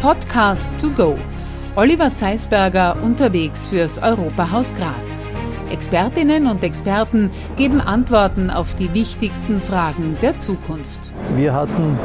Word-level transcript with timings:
Podcast 0.00 0.66
to 0.80 0.88
go. 0.88 1.14
Oliver 1.76 2.14
Zeisberger 2.14 2.96
unterwegs 3.02 3.66
fürs 3.66 4.02
Europahaus 4.02 4.72
Graz. 4.74 5.26
Expertinnen 5.70 6.46
und 6.46 6.64
Experten 6.64 7.30
geben 7.56 7.82
Antworten 7.82 8.48
auf 8.48 8.74
die 8.74 8.94
wichtigsten 8.94 9.60
Fragen 9.60 10.16
der 10.22 10.38
Zukunft. 10.38 11.00
Wir 11.36 11.52
hatten 11.52 11.98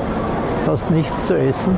fast 0.65 0.91
nichts 0.91 1.27
zu 1.27 1.37
essen. 1.37 1.71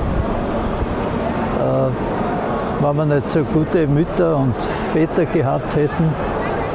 Äh, 1.59 2.83
wenn 2.83 2.95
wir 2.95 3.05
nicht 3.05 3.29
so 3.29 3.43
gute 3.43 3.85
Mütter 3.85 4.37
und 4.37 4.55
Väter 4.93 5.25
gehabt 5.25 5.75
hätten, 5.75 6.11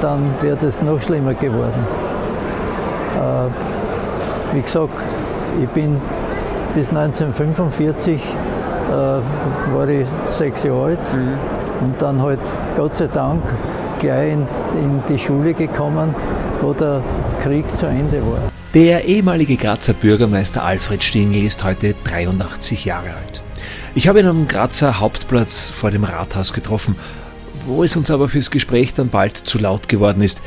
dann 0.01 0.23
wäre 0.41 0.57
das 0.57 0.81
noch 0.83 1.01
schlimmer 1.01 1.35
geworden. 1.35 1.85
Äh, 3.17 4.55
wie 4.55 4.63
gesagt, 4.63 4.95
ich 5.61 5.69
bin 5.71 6.01
bis 6.77 6.91
1945 6.91 8.23
äh, 8.91 9.75
war 9.75 9.89
ich 9.89 10.07
sechs 10.25 10.63
Jahre 10.63 10.85
alt 10.85 11.15
mhm. 11.15 11.87
und 11.87 12.03
dann 12.03 12.21
halt 12.21 12.41
Gott 12.77 12.97
sei 12.97 13.07
Dank 13.07 13.43
gleich 13.99 14.33
in, 14.33 14.47
in 14.75 15.03
die 15.09 15.19
Schule 15.19 15.55
gekommen, 15.55 16.15
wo 16.61 16.73
der 16.73 17.03
Krieg 17.43 17.69
zu 17.77 17.87
Ende 17.87 18.21
war. 18.23 18.51
Der 18.75 19.05
ehemalige 19.05 19.57
Grazer 19.57 19.93
Bürgermeister 19.93 20.63
Alfred 20.65 21.03
Stingl 21.03 21.45
ist 21.45 21.63
heute 21.63 21.95
83 22.05 22.85
Jahre 22.85 23.15
alt. 23.15 23.43
Ich 23.95 24.09
habe 24.09 24.21
ihn 24.21 24.27
am 24.27 24.49
Grazer 24.49 24.99
Hauptplatz 24.99 25.69
vor 25.69 25.91
dem 25.91 26.05
Rathaus 26.05 26.53
getroffen, 26.53 26.97
wo 27.67 27.85
es 27.85 27.97
uns 27.97 28.11
aber 28.11 28.29
fürs 28.29 28.51
Gespräch 28.51 28.95
dann 28.95 29.11
bald 29.11 29.37
zu 29.37 29.59
laut 29.59 29.89
geworden 29.89 30.23
ist. 30.23 30.41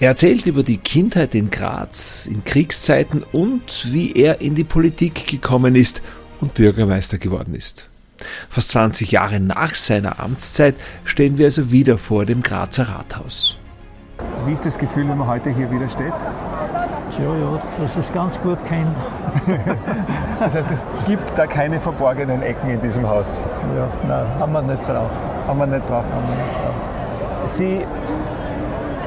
Er 0.00 0.10
erzählt 0.10 0.46
über 0.46 0.62
die 0.62 0.78
Kindheit 0.78 1.34
in 1.34 1.50
Graz, 1.50 2.26
in 2.30 2.44
Kriegszeiten 2.44 3.24
und 3.32 3.86
wie 3.90 4.12
er 4.12 4.40
in 4.40 4.54
die 4.54 4.64
Politik 4.64 5.26
gekommen 5.26 5.74
ist 5.74 6.02
und 6.44 6.54
Bürgermeister 6.54 7.18
geworden 7.18 7.54
ist. 7.54 7.90
Fast 8.48 8.68
20 8.70 9.10
Jahre 9.10 9.40
nach 9.40 9.74
seiner 9.74 10.20
Amtszeit 10.20 10.74
stehen 11.04 11.38
wir 11.38 11.46
also 11.46 11.72
wieder 11.72 11.98
vor 11.98 12.26
dem 12.26 12.42
Grazer 12.42 12.88
Rathaus. 12.88 13.58
Wie 14.46 14.52
ist 14.52 14.64
das 14.64 14.78
Gefühl, 14.78 15.08
wenn 15.08 15.18
man 15.18 15.26
heute 15.26 15.50
hier 15.50 15.70
wieder 15.70 15.88
steht? 15.88 16.12
Ja, 17.18 17.36
ja, 17.36 17.62
dass 17.80 17.96
es 17.96 18.12
ganz 18.12 18.40
gut 18.40 18.58
kennt. 18.66 18.96
das 20.40 20.54
heißt, 20.54 20.70
es 20.70 20.84
gibt 21.06 21.36
da 21.36 21.46
keine 21.46 21.80
verborgenen 21.80 22.42
Ecken 22.42 22.70
in 22.70 22.80
diesem 22.80 23.08
Haus? 23.08 23.42
Ja, 23.74 23.88
nein, 24.06 24.26
haben 24.38 24.52
wir 24.52 24.62
nicht 24.62 24.86
braucht. 24.86 25.10
Haben 25.46 25.58
wir 25.58 25.66
nicht 25.66 25.86
braucht. 25.86 26.06
Haben 26.06 26.28
wir 26.28 26.34
nicht 26.34 26.62
braucht. 26.62 27.48
Sie 27.48 27.84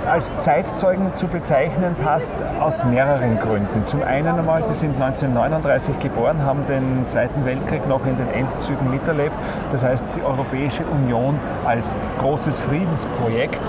als 0.07 0.37
Zeitzeugen 0.37 1.15
zu 1.15 1.27
bezeichnen 1.27 1.95
passt 1.95 2.35
aus 2.59 2.83
mehreren 2.85 3.37
Gründen. 3.39 3.85
Zum 3.85 4.03
einen 4.03 4.27
einmal, 4.27 4.63
Sie 4.63 4.73
sind 4.73 4.95
1939 4.95 5.99
geboren, 5.99 6.43
haben 6.43 6.65
den 6.67 7.05
Zweiten 7.07 7.45
Weltkrieg 7.45 7.87
noch 7.87 8.05
in 8.05 8.17
den 8.17 8.29
Endzügen 8.29 8.89
miterlebt. 8.89 9.35
Das 9.71 9.83
heißt, 9.83 10.05
die 10.15 10.23
Europäische 10.23 10.85
Union 10.85 11.39
als 11.65 11.97
großes 12.19 12.57
Friedensprojekt 12.57 13.61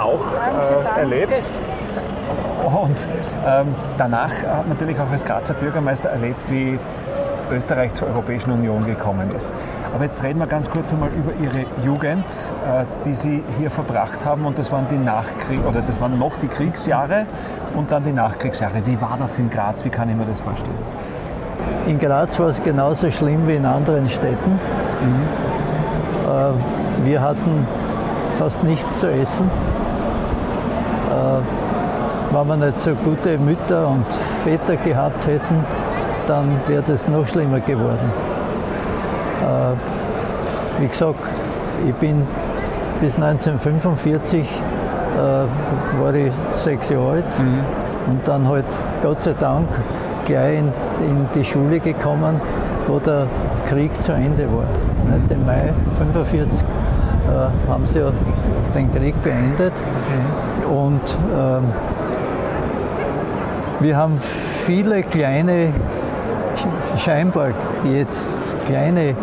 auch 0.00 0.20
äh, 0.96 1.00
erlebt. 1.00 1.44
Und 2.64 3.06
ähm, 3.46 3.74
danach 3.96 4.30
hat 4.30 4.68
natürlich 4.68 4.98
auch 4.98 5.10
als 5.10 5.24
Grazer 5.24 5.54
Bürgermeister 5.54 6.08
erlebt, 6.08 6.42
wie 6.48 6.78
Österreich 7.50 7.94
zur 7.94 8.08
Europäischen 8.08 8.50
Union 8.50 8.84
gekommen 8.84 9.34
ist. 9.34 9.52
Aber 9.94 10.04
jetzt 10.04 10.22
reden 10.22 10.38
wir 10.38 10.46
ganz 10.46 10.70
kurz 10.70 10.92
einmal 10.92 11.10
über 11.10 11.32
Ihre 11.40 11.66
Jugend, 11.84 12.24
äh, 12.66 12.84
die 13.04 13.14
Sie 13.14 13.42
hier 13.58 13.70
verbracht 13.70 14.24
haben. 14.24 14.44
Und 14.44 14.58
das 14.58 14.72
waren 14.72 14.86
die 14.90 14.98
Nachkrieg 14.98 15.64
oder 15.66 15.80
das 15.80 16.00
waren 16.00 16.18
noch 16.18 16.36
die 16.36 16.48
Kriegsjahre 16.48 17.26
und 17.74 17.90
dann 17.92 18.04
die 18.04 18.12
Nachkriegsjahre. 18.12 18.86
Wie 18.86 19.00
war 19.00 19.16
das 19.18 19.38
in 19.38 19.50
Graz? 19.50 19.84
Wie 19.84 19.90
kann 19.90 20.08
ich 20.08 20.16
mir 20.16 20.24
das 20.24 20.40
vorstellen? 20.40 20.76
In 21.86 21.98
Graz 21.98 22.38
war 22.38 22.48
es 22.48 22.62
genauso 22.62 23.10
schlimm 23.10 23.46
wie 23.46 23.56
in 23.56 23.64
anderen 23.64 24.08
Städten. 24.08 24.52
Mhm. 24.52 26.30
Äh, 26.30 27.06
wir 27.06 27.20
hatten 27.20 27.66
fast 28.36 28.64
nichts 28.64 29.00
zu 29.00 29.10
essen. 29.10 29.48
Äh, 31.10 32.34
wenn 32.34 32.48
wir 32.48 32.56
nicht 32.56 32.80
so 32.80 32.94
gute 32.96 33.38
Mütter 33.38 33.88
und 33.88 34.06
Väter 34.42 34.76
gehabt 34.76 35.26
hätten, 35.26 35.64
dann 36.26 36.60
wäre 36.66 36.82
das 36.82 37.06
noch 37.08 37.26
schlimmer 37.26 37.60
geworden. 37.60 38.12
Äh, 39.42 40.82
wie 40.82 40.88
gesagt, 40.88 41.20
ich 41.86 41.94
bin 41.94 42.26
bis 43.00 43.14
1945 43.16 44.40
äh, 44.40 46.00
war 46.00 46.14
ich 46.14 46.32
sechs 46.50 46.88
Jahre 46.90 47.10
alt 47.10 47.38
mhm. 47.38 47.60
und 48.10 48.28
dann 48.28 48.48
halt 48.48 48.64
Gott 49.02 49.22
sei 49.22 49.32
Dank 49.34 49.68
gleich 50.24 50.58
in, 50.58 50.66
in, 51.00 51.28
die 51.34 51.44
Schule 51.44 51.80
gekommen, 51.80 52.40
wo 52.86 52.98
der 52.98 53.26
Krieg 53.68 53.94
zu 53.94 54.12
Ende 54.12 54.46
war. 54.52 54.64
Mhm. 54.64 55.30
Im 55.30 55.46
Mai 55.46 55.72
1945 55.98 56.62
äh, 56.62 57.70
haben 57.70 57.86
sie 57.86 57.98
ja 57.98 58.12
den 58.74 58.90
Krieg 58.90 59.20
beendet 59.22 59.72
mhm. 59.72 60.70
und 60.70 61.18
ähm, 61.36 61.64
wir 63.80 63.96
haben 63.96 64.18
viele 64.18 65.02
kleine 65.02 65.72
scheinbar 66.96 67.50
jetzt 67.84 68.26
kleine 68.66 69.14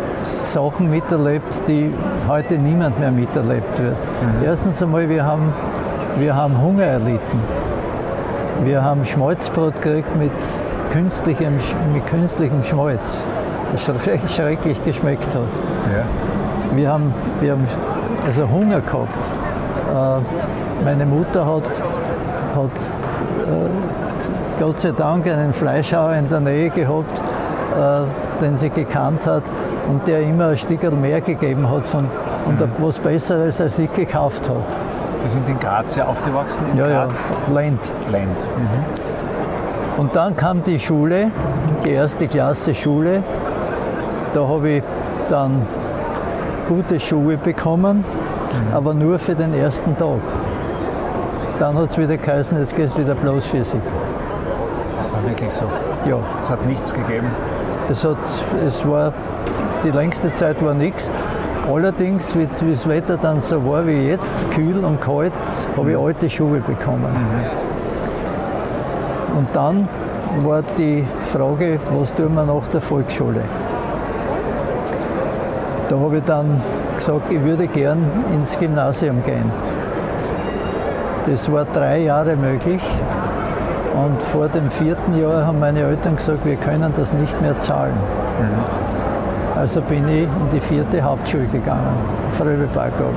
Sachen 0.42 0.90
miterlebt, 0.90 1.62
die 1.68 1.92
heute 2.28 2.58
niemand 2.58 2.98
mehr 2.98 3.10
miterlebt 3.10 3.78
wird. 3.78 3.96
Mhm. 3.96 4.44
Erstens 4.44 4.82
einmal, 4.82 5.08
wir 5.08 5.24
haben, 5.24 5.52
wir 6.18 6.34
haben 6.34 6.60
Hunger 6.60 6.84
erlitten. 6.84 7.40
Wir 8.64 8.82
haben 8.82 9.04
Schmalzbrot 9.04 9.80
gekriegt 9.80 10.16
mit 10.16 10.32
künstlichem, 10.92 11.54
mit 11.92 12.06
künstlichem 12.06 12.62
Schmalz, 12.62 13.24
das 13.72 13.84
schrecklich 14.34 14.82
geschmeckt 14.84 15.26
hat. 15.34 15.42
Ja. 15.92 16.76
Wir, 16.76 16.88
haben, 16.88 17.12
wir 17.40 17.52
haben 17.52 17.66
also 18.26 18.48
Hunger 18.48 18.80
gehabt. 18.80 19.32
Äh, 19.92 20.84
meine 20.84 21.06
Mutter 21.06 21.46
hat, 21.46 21.82
hat 22.54 22.70
äh, 23.46 24.60
Gott 24.60 24.80
sei 24.80 24.92
Dank 24.92 25.26
einen 25.26 25.52
Fleischhauer 25.52 26.14
in 26.14 26.28
der 26.28 26.40
Nähe 26.40 26.70
gehabt, 26.70 27.20
äh, 27.20 28.42
den 28.42 28.56
sie 28.56 28.70
gekannt 28.70 29.26
hat 29.26 29.42
und 29.88 30.06
der 30.06 30.20
immer 30.20 30.48
ein 30.48 30.56
Stück 30.56 30.82
mehr 31.00 31.20
gegeben 31.20 31.70
hat 31.70 31.88
von, 31.88 32.08
und 32.46 32.60
mhm. 32.60 32.70
was 32.78 32.98
Besseres 32.98 33.60
als 33.60 33.78
ich 33.78 33.92
gekauft 33.92 34.48
hat. 34.48 34.56
Sie 35.22 35.28
sind 35.28 35.48
in 35.48 35.58
Graz 35.58 35.94
ja 35.96 36.06
aufgewachsen? 36.06 36.64
In 36.72 36.78
ja, 36.78 36.86
Graz? 36.86 37.34
ja, 37.48 37.54
Lend. 37.54 37.92
Lend. 38.10 38.40
Mhm. 38.56 40.00
Und 40.00 40.16
dann 40.16 40.36
kam 40.36 40.62
die 40.62 40.78
Schule, 40.78 41.30
die 41.84 41.90
erste 41.90 42.26
Klasse 42.28 42.74
Schule. 42.74 43.22
Da 44.32 44.46
habe 44.48 44.68
ich 44.68 44.82
dann 45.28 45.62
gute 46.68 46.98
Schuhe 46.98 47.36
bekommen, 47.36 47.98
mhm. 47.98 48.74
aber 48.74 48.92
nur 48.94 49.18
für 49.18 49.34
den 49.34 49.54
ersten 49.54 49.96
Tag. 49.96 50.20
Dann 51.58 51.76
hat 51.78 51.90
es 51.90 51.98
wieder 51.98 52.16
geheißen, 52.16 52.58
jetzt 52.58 52.74
geht 52.74 52.86
es 52.86 52.98
wieder 52.98 53.14
bloß 53.14 53.46
Physik. 53.46 53.80
Das 54.96 55.12
war 55.12 55.24
wirklich 55.24 55.52
so? 55.52 55.66
Ja. 56.08 56.18
Es 56.40 56.50
hat 56.50 56.66
nichts 56.66 56.92
gegeben? 56.92 57.28
Es, 57.90 58.04
hat, 58.04 58.16
es 58.64 58.88
war, 58.88 59.12
die 59.84 59.90
längste 59.90 60.32
Zeit 60.32 60.64
war 60.64 60.74
nichts. 60.74 61.10
Allerdings, 61.72 62.34
wie, 62.36 62.46
das 62.46 62.88
Wetter 62.88 63.16
dann 63.16 63.40
so 63.40 63.64
war 63.64 63.86
wie 63.86 64.08
jetzt, 64.08 64.50
kühl 64.50 64.84
und 64.84 65.00
kalt, 65.00 65.32
habe 65.76 65.92
ich 65.92 65.98
alte 65.98 66.28
Schuhe 66.28 66.60
bekommen. 66.60 67.12
Mhm. 67.12 67.44
Und 69.38 69.48
dann 69.52 69.88
war 70.44 70.62
die 70.76 71.04
Frage, 71.32 71.78
was 71.92 72.14
tun 72.14 72.34
wir 72.34 72.44
nach 72.44 72.68
der 72.68 72.80
Volksschule? 72.80 73.42
Da 75.88 75.98
habe 75.98 76.16
ich 76.16 76.24
dann 76.24 76.60
gesagt, 76.96 77.30
ich 77.30 77.42
würde 77.42 77.66
gern 77.66 78.04
ins 78.32 78.58
Gymnasium 78.58 79.22
gehen. 79.24 79.50
Das 81.26 81.50
war 81.50 81.64
drei 81.64 82.00
Jahre 82.00 82.36
möglich. 82.36 82.82
Und 83.94 84.22
vor 84.22 84.48
dem 84.48 84.70
vierten 84.70 85.18
Jahr 85.18 85.46
haben 85.46 85.60
meine 85.60 85.80
Eltern 85.80 86.16
gesagt, 86.16 86.44
wir 86.44 86.56
können 86.56 86.92
das 86.96 87.12
nicht 87.12 87.40
mehr 87.40 87.56
zahlen. 87.58 87.94
Mhm. 87.94 89.58
Also 89.58 89.80
bin 89.80 90.06
ich 90.08 90.24
in 90.24 90.50
die 90.52 90.60
vierte 90.60 91.00
Hauptschule 91.00 91.46
gegangen, 91.46 91.94
Fröbelbergum. 92.32 93.14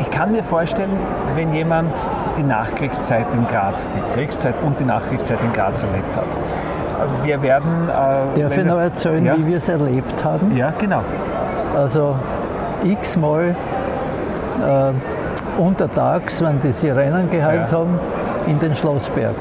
Ich 0.00 0.10
kann 0.10 0.30
mir 0.32 0.44
vorstellen, 0.44 0.92
wenn 1.34 1.52
jemand 1.52 1.92
die 2.38 2.44
Nachkriegszeit 2.44 3.26
in 3.34 3.46
Graz, 3.48 3.90
die 3.90 4.14
Kriegszeit 4.14 4.54
und 4.64 4.78
die 4.78 4.84
Nachkriegszeit 4.84 5.38
in 5.44 5.52
Graz 5.52 5.82
erlebt 5.82 6.16
hat. 6.16 7.24
Wir 7.24 7.42
werden. 7.42 7.88
Äh, 7.88 8.40
Darf 8.40 8.56
ich 8.56 8.64
noch 8.64 8.78
erzählen, 8.78 9.24
ja? 9.24 9.36
wie 9.36 9.46
wir 9.46 9.56
es 9.56 9.68
erlebt 9.68 10.24
haben? 10.24 10.56
Ja, 10.56 10.72
genau. 10.78 11.02
Also 11.76 12.14
x-mal 12.84 13.54
äh, 14.64 14.92
untertags, 15.58 16.42
wenn 16.42 16.60
die 16.60 16.72
Sirenen 16.72 17.30
geheilt 17.30 17.70
ja. 17.70 17.78
haben, 17.78 17.98
in 18.46 18.58
den 18.58 18.74
Schlossberg. 18.74 19.34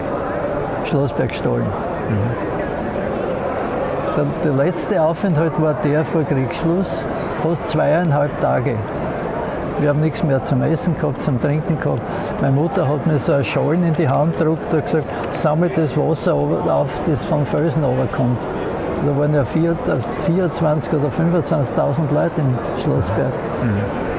Schlossbergstollen. 0.85 1.65
Mhm. 1.65 2.57
Der, 4.15 4.25
der, 4.43 4.53
letzte 4.53 5.01
Aufenthalt 5.01 5.61
war 5.61 5.75
der 5.75 6.03
vor 6.03 6.23
Kriegsschluss, 6.23 7.03
fast 7.43 7.67
zweieinhalb 7.67 8.39
Tage. 8.41 8.75
Wir 9.79 9.89
haben 9.89 9.99
nichts 9.99 10.23
mehr 10.23 10.41
zum 10.41 10.63
Essen 10.63 10.97
gehabt, 10.97 11.21
zum 11.21 11.39
Trinken 11.39 11.79
gehabt. 11.79 12.01
Meine 12.41 12.55
Mutter 12.55 12.87
hat 12.87 13.05
mir 13.05 13.19
so 13.19 13.33
einen 13.33 13.43
Schollen 13.43 13.83
in 13.83 13.93
die 13.93 14.09
Hand 14.09 14.39
gedruckt 14.39 14.73
und 14.73 14.83
gesagt, 14.83 15.05
sammelt 15.33 15.77
das 15.77 15.95
Wasser 15.95 16.33
auf, 16.33 16.99
das 17.05 17.23
vom 17.25 17.45
Felsen 17.45 17.83
runterkommt. 17.83 18.39
Da 19.05 19.15
waren 19.15 19.35
ja 19.35 19.43
24.000 19.43 20.95
oder 20.95 21.09
25.000 21.09 22.11
Leute 22.11 22.41
im 22.41 22.81
Schlossberg. 22.81 23.31
Und 23.61 24.16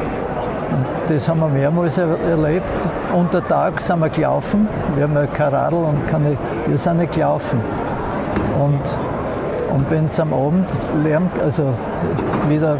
das 1.09 1.29
haben 1.29 1.41
wir 1.41 1.49
mehrmals 1.49 1.99
erlebt. 1.99 2.88
Unter 3.15 3.47
Tag 3.47 3.81
sind 3.81 4.00
wir 4.00 4.09
gelaufen. 4.09 4.69
Wir 4.94 5.05
haben 5.05 5.15
ja 5.15 5.26
kein 5.26 5.55
Radl 5.55 5.76
und 5.76 6.06
keine, 6.09 6.37
wir 6.67 6.79
sind 6.79 6.99
nicht 6.99 7.12
gelaufen. 7.12 7.61
Und, 8.59 8.81
und 9.75 9.91
wenn 9.91 10.06
es 10.06 10.20
am 10.20 10.32
Abend 10.32 10.69
lärmt, 11.03 11.38
also 11.38 11.73
wieder 12.49 12.76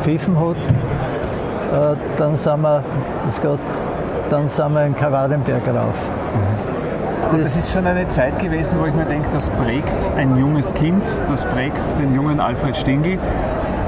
pfiffen 0.00 0.38
hat, 0.38 0.56
äh, 0.56 1.96
dann 2.16 2.36
sind 2.36 2.60
wir, 2.60 2.82
das 3.24 3.40
geht, 3.40 3.58
dann 4.30 4.48
sind 4.48 4.74
wir 4.74 4.86
in 4.86 4.96
Kavarenberg 4.96 5.66
rauf. 5.68 6.10
Das, 7.32 7.40
das, 7.40 7.56
ist 7.56 7.72
schon 7.72 7.86
eine 7.86 8.06
Zeit 8.06 8.38
gewesen, 8.38 8.76
wo 8.80 8.86
ich 8.86 8.94
mir 8.94 9.04
denke, 9.04 9.28
das 9.32 9.50
prägt 9.50 10.12
ein 10.16 10.36
junges 10.36 10.72
Kind, 10.74 11.04
das 11.28 11.44
prägt 11.44 11.98
den 11.98 12.14
jungen 12.14 12.38
Alfred 12.38 12.76
Stingl. 12.76 13.18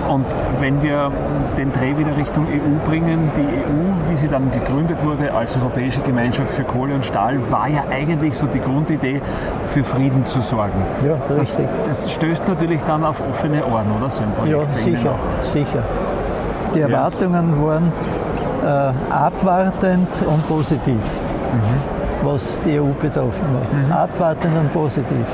Und 0.09 0.25
wenn 0.59 0.83
wir 0.83 1.11
den 1.57 1.73
Dreh 1.73 1.97
wieder 1.97 2.17
Richtung 2.17 2.47
EU 2.47 2.89
bringen, 2.89 3.31
die 3.37 3.43
EU, 3.43 4.11
wie 4.11 4.17
sie 4.17 4.29
dann 4.29 4.51
gegründet 4.51 5.05
wurde 5.05 5.33
als 5.33 5.57
Europäische 5.57 6.01
Gemeinschaft 6.01 6.51
für 6.51 6.65
Kohle 6.65 6.95
und 6.95 7.05
Stahl, 7.05 7.39
war 7.51 7.69
ja 7.69 7.85
eigentlich 7.91 8.37
so 8.37 8.47
die 8.47 8.61
Grundidee, 8.61 9.21
für 9.67 9.85
Frieden 9.85 10.25
zu 10.25 10.41
sorgen. 10.41 10.83
Ja, 11.07 11.17
das, 11.35 11.61
das 11.87 12.11
stößt 12.11 12.49
natürlich 12.49 12.83
dann 12.83 13.05
auf 13.05 13.23
offene 13.29 13.65
Ohren, 13.67 13.87
oder 13.97 14.11
so 14.11 14.23
ein 14.23 14.33
Projekt? 14.33 14.59
Ja, 14.59 14.83
sicher, 14.83 15.15
sicher. 15.43 15.83
Die 16.75 16.81
Erwartungen 16.81 17.55
ja. 17.57 17.67
waren 17.67 17.93
äh, 18.65 19.13
abwartend 19.13 20.23
und 20.27 20.49
positiv. 20.49 20.95
Mhm 20.97 21.99
was 22.23 22.61
die 22.65 22.81
EU 22.81 22.87
betroffen 23.01 23.45
macht. 23.53 23.73
Mhm. 23.73 23.93
Abwartend 23.93 24.57
und 24.59 24.73
positiv. 24.73 25.27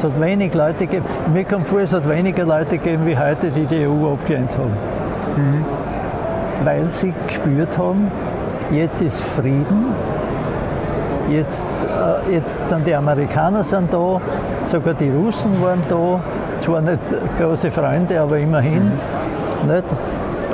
Es 0.00 0.04
hat 0.04 0.18
wenig 0.18 0.54
Leute 0.54 0.86
gegeben, 0.86 1.04
mir 1.30 1.44
kommt 1.44 1.68
vor, 1.68 1.80
es 1.80 1.92
hat 1.92 2.08
weniger 2.08 2.46
Leute 2.46 2.78
gegeben 2.78 3.04
wie 3.04 3.18
heute, 3.18 3.50
die 3.50 3.66
die 3.66 3.86
EU 3.86 4.14
abgelehnt 4.14 4.56
haben. 4.56 4.72
Mhm. 5.36 5.64
Weil 6.64 6.86
sie 6.88 7.12
gespürt 7.26 7.76
haben, 7.76 8.10
jetzt 8.72 9.02
ist 9.02 9.20
Frieden, 9.20 9.92
jetzt, 11.28 11.68
äh, 11.84 12.32
jetzt 12.32 12.70
sind 12.70 12.86
die 12.86 12.94
Amerikaner 12.94 13.62
sind 13.62 13.92
da, 13.92 14.22
sogar 14.62 14.94
die 14.94 15.10
Russen 15.10 15.60
waren 15.60 15.82
da, 15.86 16.20
zwar 16.56 16.80
nicht 16.80 16.98
große 17.38 17.70
Freunde, 17.70 18.22
aber 18.22 18.38
immerhin. 18.38 18.84
Mhm. 18.84 19.70
Nicht? 19.70 19.84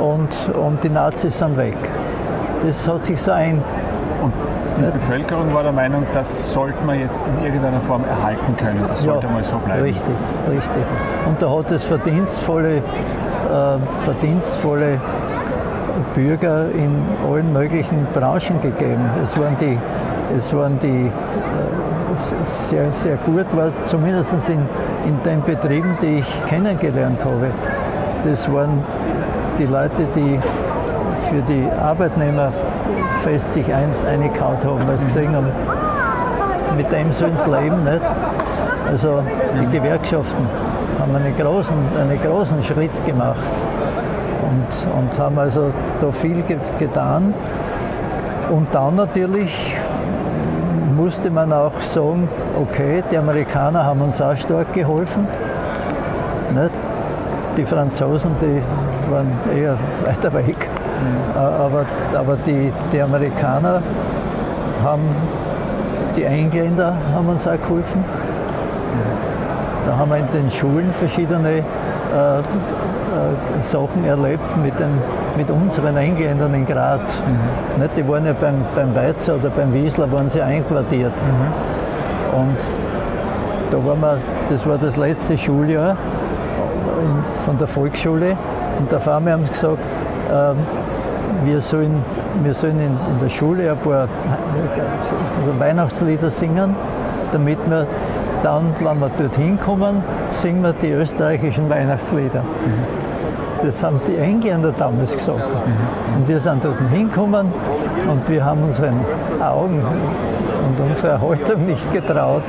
Und, 0.00 0.56
und 0.58 0.82
die 0.82 0.90
Nazis 0.90 1.38
sind 1.38 1.56
weg. 1.56 1.76
Das 2.66 2.88
hat 2.88 3.04
sich 3.04 3.22
so 3.22 3.30
ein, 3.30 3.62
die 4.78 4.90
Bevölkerung 4.90 5.52
war 5.54 5.62
der 5.62 5.72
Meinung, 5.72 6.04
das 6.12 6.52
sollte 6.52 6.84
man 6.84 7.00
jetzt 7.00 7.22
in 7.26 7.46
irgendeiner 7.46 7.80
Form 7.80 8.04
erhalten 8.04 8.56
können. 8.56 8.84
Das 8.88 9.02
sollte 9.02 9.26
ja, 9.26 9.32
mal 9.32 9.44
so 9.44 9.58
bleiben. 9.58 9.82
Richtig, 9.82 10.14
richtig. 10.50 10.82
Und 11.26 11.40
da 11.40 11.50
hat 11.50 11.70
es 11.70 11.84
verdienstvolle, 11.84 12.76
äh, 12.76 12.82
verdienstvolle 14.04 15.00
Bürger 16.14 16.70
in 16.70 17.02
allen 17.30 17.52
möglichen 17.52 18.06
Branchen 18.12 18.60
gegeben. 18.60 19.04
Es 19.22 19.38
waren 19.38 19.56
die, 19.58 19.78
es 20.36 20.54
waren 20.54 20.78
die 20.78 21.06
äh, 21.06 21.10
sehr, 22.44 22.92
sehr 22.92 23.16
gut, 23.16 23.46
war 23.56 23.70
zumindest 23.84 24.34
in, 24.48 24.62
in 25.06 25.22
den 25.24 25.42
Betrieben, 25.42 25.96
die 26.00 26.18
ich 26.18 26.46
kennengelernt 26.46 27.24
habe. 27.24 27.50
Das 28.24 28.50
waren 28.52 28.82
die 29.58 29.66
Leute, 29.66 30.06
die 30.14 30.38
für 31.28 31.42
die 31.42 31.66
Arbeitnehmer 31.80 32.52
fest 33.26 33.54
sich 33.54 33.66
ein, 33.74 33.92
eingekaut 34.08 34.64
haben, 34.64 34.86
weil 34.86 34.96
sie 34.98 35.06
gesehen 35.06 35.34
haben, 35.34 35.48
mit 36.76 36.92
dem 36.92 37.10
sollen 37.10 37.36
sie 37.36 37.50
leben. 37.50 37.82
Nicht? 37.82 38.02
Also 38.88 39.20
die 39.60 39.66
Gewerkschaften 39.66 40.46
haben 41.00 41.16
einen 41.16 41.36
großen, 41.36 41.76
einen 42.00 42.22
großen 42.22 42.62
Schritt 42.62 43.04
gemacht 43.04 43.42
und, 44.42 44.96
und 44.96 45.18
haben 45.18 45.40
also 45.40 45.72
da 46.00 46.12
viel 46.12 46.44
getan. 46.78 47.34
Und 48.48 48.72
dann 48.72 48.94
natürlich 48.94 49.76
musste 50.96 51.28
man 51.28 51.52
auch 51.52 51.80
sagen, 51.80 52.28
okay, 52.56 53.02
die 53.10 53.18
Amerikaner 53.18 53.84
haben 53.84 54.02
uns 54.02 54.22
auch 54.22 54.36
stark 54.36 54.72
geholfen. 54.72 55.26
Nicht? 56.54 56.70
Die 57.56 57.66
Franzosen, 57.66 58.30
die 58.40 58.62
waren 59.10 59.32
eher 59.52 59.76
weiter 60.04 60.32
weg. 60.32 60.68
Mhm. 61.00 61.38
Aber, 61.38 61.84
aber 62.14 62.36
die, 62.46 62.72
die 62.92 63.00
Amerikaner 63.00 63.82
haben, 64.82 65.02
die 66.16 66.24
Engländer 66.24 66.94
haben 67.14 67.28
uns 67.28 67.46
auch 67.46 67.60
geholfen. 67.60 68.04
Da 69.86 69.96
haben 69.96 70.10
wir 70.10 70.16
in 70.16 70.30
den 70.32 70.50
Schulen 70.50 70.90
verschiedene 70.92 71.58
äh, 71.58 72.38
äh, 73.16 73.62
Sachen 73.62 74.04
erlebt 74.04 74.56
mit, 74.62 74.78
den, 74.80 74.98
mit 75.36 75.50
unseren 75.50 75.96
Engländern 75.96 76.54
in 76.54 76.66
Graz. 76.66 77.22
Mhm. 77.22 77.82
Nicht, 77.82 77.96
die 77.96 78.08
waren 78.08 78.26
ja 78.26 78.32
beim, 78.32 78.64
beim 78.74 78.94
Weizer 78.94 79.36
oder 79.36 79.50
beim 79.50 79.72
Wiesler 79.72 80.10
waren 80.10 80.28
sie 80.28 80.42
einquartiert. 80.42 81.12
Mhm. 81.12 82.38
Und 82.40 82.58
da 83.70 83.84
waren 83.84 84.00
wir, 84.00 84.18
das 84.48 84.66
war 84.68 84.78
das 84.78 84.96
letzte 84.96 85.38
Schuljahr 85.38 85.96
von 87.44 87.58
der 87.58 87.66
Volksschule 87.66 88.36
und 88.78 88.90
da 88.90 89.04
haben 89.06 89.26
wir 89.26 89.38
gesagt, 89.38 89.78
wir 91.44 91.60
sollen, 91.60 92.02
wir 92.42 92.54
sollen 92.54 92.78
in, 92.78 92.92
in 92.92 93.20
der 93.20 93.28
Schule 93.28 93.70
ein 93.70 93.78
paar 93.78 94.08
also 95.00 95.60
Weihnachtslieder 95.60 96.30
singen, 96.30 96.74
damit 97.32 97.58
wir 97.68 97.86
dann, 98.42 98.74
wenn 98.80 99.00
wir 99.00 99.10
dorthin 99.18 99.58
kommen, 99.58 100.02
singen 100.28 100.62
wir 100.62 100.72
die 100.72 100.90
österreichischen 100.90 101.68
Weihnachtslieder. 101.68 102.42
Mhm. 102.42 103.64
Das 103.64 103.82
haben 103.82 104.00
die 104.06 104.16
Engländer 104.16 104.72
damals 104.76 105.16
gesagt. 105.16 105.38
Mhm. 105.38 106.20
Und 106.20 106.28
wir 106.28 106.38
sind 106.38 106.64
dort 106.64 106.78
hingekommen 106.92 107.52
und 108.08 108.28
wir 108.28 108.44
haben 108.44 108.62
unseren 108.62 109.00
Augen 109.40 109.82
und 110.68 110.80
unserer 110.88 111.20
Haltung 111.20 111.66
nicht 111.66 111.92
getraut. 111.92 112.42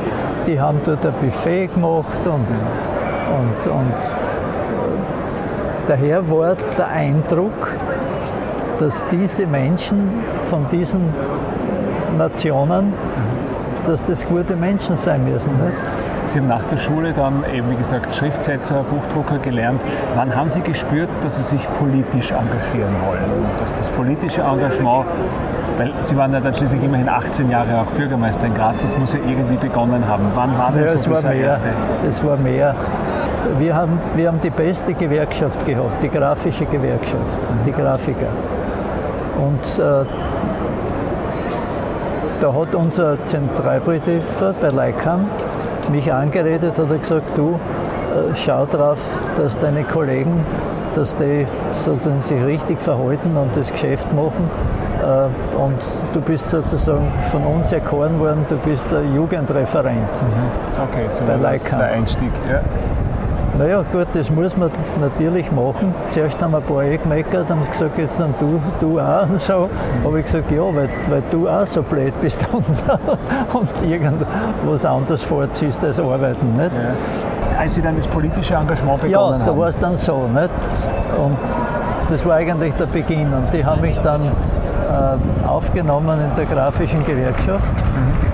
Die 0.46 0.60
haben 0.60 0.80
dort 0.84 1.06
ein 1.06 1.14
Buffet 1.14 1.68
gemacht 1.68 2.20
und, 2.26 2.48
und, 3.38 3.72
und 3.72 4.27
daher 5.88 6.30
war 6.30 6.56
der 6.78 6.88
Eindruck, 6.88 7.76
dass 8.78 9.06
diese 9.12 9.48
Menschen 9.48 10.12
von 10.50 10.68
diesen 10.70 11.14
Nationen, 12.18 12.94
dass 13.86 14.06
das 14.06 14.26
gute 14.26 14.56
Menschen 14.56 14.98
sein 14.98 15.24
müssen. 15.24 15.52
Nicht? 15.54 15.78
Sie 16.28 16.40
haben 16.40 16.48
nach 16.48 16.64
der 16.66 16.78
Schule 16.78 17.14
dann 17.14 17.46
eben, 17.54 17.70
wie 17.72 17.76
gesagt, 17.76 18.14
Schriftsetzer, 18.14 18.84
Buchdrucker 18.84 19.38
gelernt. 19.38 19.82
Wann 20.16 20.36
haben 20.36 20.50
Sie 20.50 20.62
gespürt, 20.62 21.10
dass 21.24 21.38
Sie 21.38 21.56
sich 21.56 21.68
politisch 21.80 22.32
engagieren 22.32 22.94
wollen? 23.08 23.46
Dass 23.60 23.78
das 23.78 23.90
politische 23.90 24.42
Engagement, 24.42 25.06
weil 25.78 25.94
Sie 26.02 26.18
waren 26.18 26.34
ja 26.34 26.42
dann 26.42 26.54
schließlich 26.54 26.84
immerhin 26.84 27.08
18 27.08 27.50
Jahre 27.50 27.80
auch 27.80 27.86
Bürgermeister 27.98 28.48
in 28.48 28.56
Graz, 28.56 28.82
das 28.82 28.98
muss 28.98 29.14
ja 29.14 29.20
irgendwie 29.26 29.56
begonnen 29.56 30.06
haben. 30.06 30.26
Wann 30.36 30.58
war 30.58 30.72
denn 30.74 30.84
ja, 30.84 30.90
so 30.90 31.10
das 31.10 31.24
war 31.24 31.32
mehr, 31.32 31.42
erste? 31.42 31.68
Es 32.08 32.24
war 32.26 32.36
mehr. 32.36 32.76
Wir 33.60 33.76
haben, 33.76 34.00
wir 34.16 34.28
haben 34.28 34.42
die 34.42 34.50
beste 34.50 34.94
Gewerkschaft 34.94 35.66
gehabt, 35.66 36.02
die 36.02 36.10
grafische 36.10 36.66
Gewerkschaft, 36.66 37.38
die 37.66 37.72
Grafiker. 37.72 38.28
Und 39.38 39.80
äh, 39.80 40.06
da 42.40 42.54
hat 42.54 42.76
unser 42.76 43.24
Zentralpolitiker 43.24 44.54
bei 44.60 44.70
Leikam 44.70 45.26
mich 45.92 46.12
angeredet 46.12 46.78
und 46.80 46.90
hat 46.90 47.02
gesagt, 47.02 47.38
du 47.38 47.52
äh, 47.54 48.36
schau 48.36 48.66
drauf, 48.66 49.00
dass 49.36 49.58
deine 49.60 49.84
Kollegen, 49.84 50.46
dass 50.96 51.16
die 51.16 51.46
sozusagen 51.74 52.22
sich 52.22 52.44
richtig 52.44 52.80
verhalten 52.80 53.38
und 53.38 53.56
das 53.56 53.72
Geschäft 53.72 54.12
machen. 54.14 54.50
Äh, 55.02 55.58
und 55.58 55.78
du 56.14 56.22
bist 56.22 56.50
sozusagen 56.50 57.12
von 57.32 57.44
uns 57.44 57.72
erkoren 57.72 58.20
worden, 58.20 58.46
du 58.50 58.58
bist 58.58 58.86
der 58.92 59.04
Jugendreferent 59.16 59.96
mhm. 59.96 60.82
okay, 60.84 61.06
so 61.10 61.24
bei 61.26 61.36
Leikam. 61.36 61.80
Der 61.80 61.90
Einstieg, 61.90 62.32
ja. 62.50 62.62
Naja, 63.58 63.84
gut, 63.92 64.08
das 64.14 64.30
muss 64.30 64.56
man 64.56 64.70
natürlich 65.02 65.52
machen. 65.52 65.94
Zuerst 66.04 66.40
haben 66.42 66.52
wir 66.52 66.58
ein 66.58 66.64
paar 66.64 66.84
eh 66.84 66.98
gemeckert, 66.98 67.50
haben 67.50 67.66
gesagt, 67.66 67.98
jetzt 67.98 68.20
dann 68.20 68.34
du, 68.40 68.62
du 68.80 69.00
auch 69.00 69.28
und 69.28 69.40
so. 69.40 69.68
Habe 70.04 70.20
ich 70.20 70.26
gesagt, 70.26 70.52
ja, 70.52 70.62
weil, 70.62 70.90
weil 71.10 71.24
du 71.32 71.50
auch 71.50 71.66
so 71.66 71.82
blöd 71.82 72.14
bist 72.22 72.46
und, 72.54 72.66
und 73.54 73.70
irgendwas 73.90 74.86
anderes 74.86 75.24
vorziehst 75.24 75.84
als 75.84 76.00
arbeiten. 76.00 76.54
Nicht? 76.54 76.72
Ja. 76.72 77.60
Als 77.60 77.74
Sie 77.74 77.82
dann 77.82 77.96
das 77.96 78.08
politische 78.08 78.54
Engagement 78.54 79.02
begonnen 79.02 79.34
haben? 79.34 79.40
Ja, 79.40 79.46
da 79.48 79.58
war 79.58 79.70
es 79.70 79.80
dann 79.80 79.98
so. 79.98 80.28
Nicht? 80.28 80.52
Und 81.18 81.38
das 82.10 82.24
war 82.26 82.36
eigentlich 82.36 82.76
der 82.76 82.86
Beginn. 82.86 83.34
Und 83.34 83.52
die 83.52 83.66
haben 83.66 83.82
mich 83.82 83.98
dann 84.00 84.22
äh, 84.24 85.48
aufgenommen 85.48 86.20
in 86.20 86.36
der 86.36 86.46
grafischen 86.46 87.04
Gewerkschaft. 87.04 87.74
Mhm. 87.74 88.27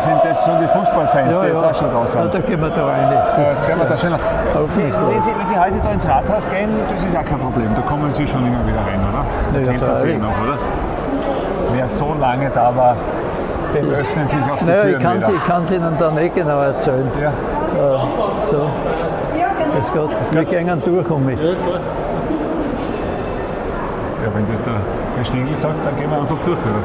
Sind 0.00 0.18
das 0.24 0.44
schon 0.44 0.58
die 0.60 0.68
Fußballfans, 0.68 1.34
ja, 1.34 1.42
die 1.42 1.48
jetzt 1.48 1.62
ja. 1.62 1.70
auch 1.70 1.74
schon 1.74 1.90
da 1.90 2.06
sind. 2.06 2.22
Ja, 2.22 2.28
da 2.28 2.38
gehen 2.38 2.60
wir 2.60 2.70
da 2.70 2.86
rein. 2.86 3.12
Ja, 3.12 3.50
jetzt 3.52 3.66
gehen 3.66 3.78
wir 3.78 3.86
da 3.86 3.96
schon 3.96 4.10
wenn, 4.10 5.22
Sie, 5.22 5.32
wenn 5.38 5.48
Sie 5.48 5.58
heute 5.58 5.78
da 5.82 5.90
ins 5.90 6.06
Rathaus 6.08 6.48
gehen, 6.48 6.70
das 6.90 7.02
ist 7.04 7.16
auch 7.16 7.24
kein 7.24 7.38
Problem. 7.38 7.74
Da 7.74 7.82
kommen 7.82 8.10
Sie 8.12 8.26
schon 8.26 8.46
immer 8.46 8.64
wieder 8.66 8.80
rein, 8.80 9.00
oder? 9.00 9.24
Da 9.52 9.58
ja, 9.58 9.64
kennt 9.72 9.80
man 9.80 9.96
sich 9.96 10.18
noch, 10.18 10.42
oder? 10.42 10.58
Wer 11.72 11.88
so 11.88 12.14
lange 12.18 12.50
da 12.50 12.76
war, 12.76 12.96
dem 13.74 13.90
öffnen 13.90 14.28
sich 14.28 14.38
auch 14.50 14.58
die 14.58 14.64
naja, 14.64 14.82
Türen 14.82 14.96
ich 14.96 15.02
kann 15.04 15.16
wieder. 15.16 15.28
es 15.64 15.72
Ihnen 15.72 15.96
dann 15.98 16.18
eh 16.18 16.28
genau 16.28 16.60
erzählen. 16.60 17.10
Ja. 17.20 17.28
Äh, 17.28 17.32
so. 18.50 18.68
Das 19.76 19.92
geht, 19.92 20.10
wir 20.32 20.44
gehen 20.44 20.82
durch 20.84 21.10
um 21.10 21.24
mich. 21.24 21.38
ja, 21.38 21.44
wenn 24.34 24.50
das 24.50 24.60
der, 24.62 24.74
der 25.18 25.24
Stengel 25.24 25.56
sagt, 25.56 25.76
dann 25.84 25.96
gehen 25.96 26.10
wir 26.10 26.18
einfach 26.18 26.36
durch. 26.44 26.58
Oder? 26.58 26.82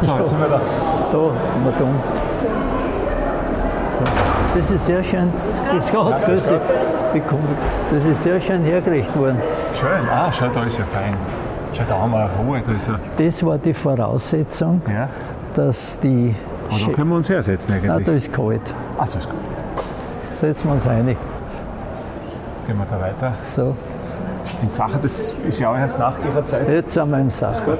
So, 0.00 0.16
jetzt 0.18 0.30
sind 0.30 0.40
wir 0.40 0.48
da. 0.48 0.60
Da, 1.12 1.18
mal 1.18 1.72
da. 1.78 1.84
So. 3.98 4.04
Das 4.56 4.70
ist 4.72 4.86
sehr 4.86 5.04
schön. 5.04 5.32
Das, 5.72 5.92
Gott, 5.92 6.14
grüß. 6.24 6.42
Willkommen. 7.12 7.46
das 7.92 8.04
ist 8.04 8.24
sehr 8.24 8.40
schön 8.40 8.64
hergerichtet 8.64 9.16
worden. 9.16 9.38
Schön. 9.78 10.08
Ah, 10.10 10.32
schau, 10.32 10.48
da 10.48 10.64
ist 10.64 10.78
ja 10.78 10.84
fein. 10.92 11.14
Schau, 11.72 11.84
da 11.88 11.98
haben 12.00 12.10
wir 12.10 12.28
Ruhe. 12.44 12.60
Da 12.66 12.72
ist 12.72 12.88
ja. 12.88 12.98
Das 13.16 13.46
war 13.46 13.56
die 13.56 13.72
Voraussetzung, 13.72 14.82
ja. 14.88 15.08
dass 15.54 16.00
die. 16.00 16.34
Und 16.70 16.88
da 16.88 16.92
können 16.92 17.10
wir 17.10 17.16
uns 17.16 17.28
hersetzen 17.28 17.72
eigentlich. 17.74 18.04
da 18.04 18.12
ist 18.12 18.32
kalt. 18.32 18.74
Ach, 18.98 19.06
so 19.06 19.18
ist 19.18 19.28
gut. 19.28 19.38
Setzen 20.38 20.68
wir 20.68 20.74
uns 20.74 20.86
rein. 20.86 21.06
Gehen 21.06 21.16
wir 22.66 22.86
da 22.90 23.00
weiter. 23.00 23.34
So, 23.42 23.76
In 24.60 24.70
Sache, 24.70 24.98
das 25.00 25.34
ist 25.46 25.60
ja 25.60 25.70
auch 25.70 25.76
erst 25.76 26.00
nach 26.00 26.14
Ihrer 26.18 26.44
Zeit. 26.44 26.68
jetzt 26.68 26.94
sind 26.94 27.10
wir 27.10 27.20
im 27.20 27.30
Sache. 27.30 27.78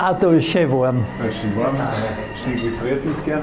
Ah, 0.00 0.14
da 0.14 0.30
ist 0.30 0.46
schön 0.46 0.70
warm. 0.70 1.04
Da 1.20 1.28
ist 1.28 1.38
schon 1.40 1.56
warm. 1.56 1.74
Stengel 2.40 2.72
friert 2.80 3.04
nicht 3.04 3.24
gern. 3.24 3.40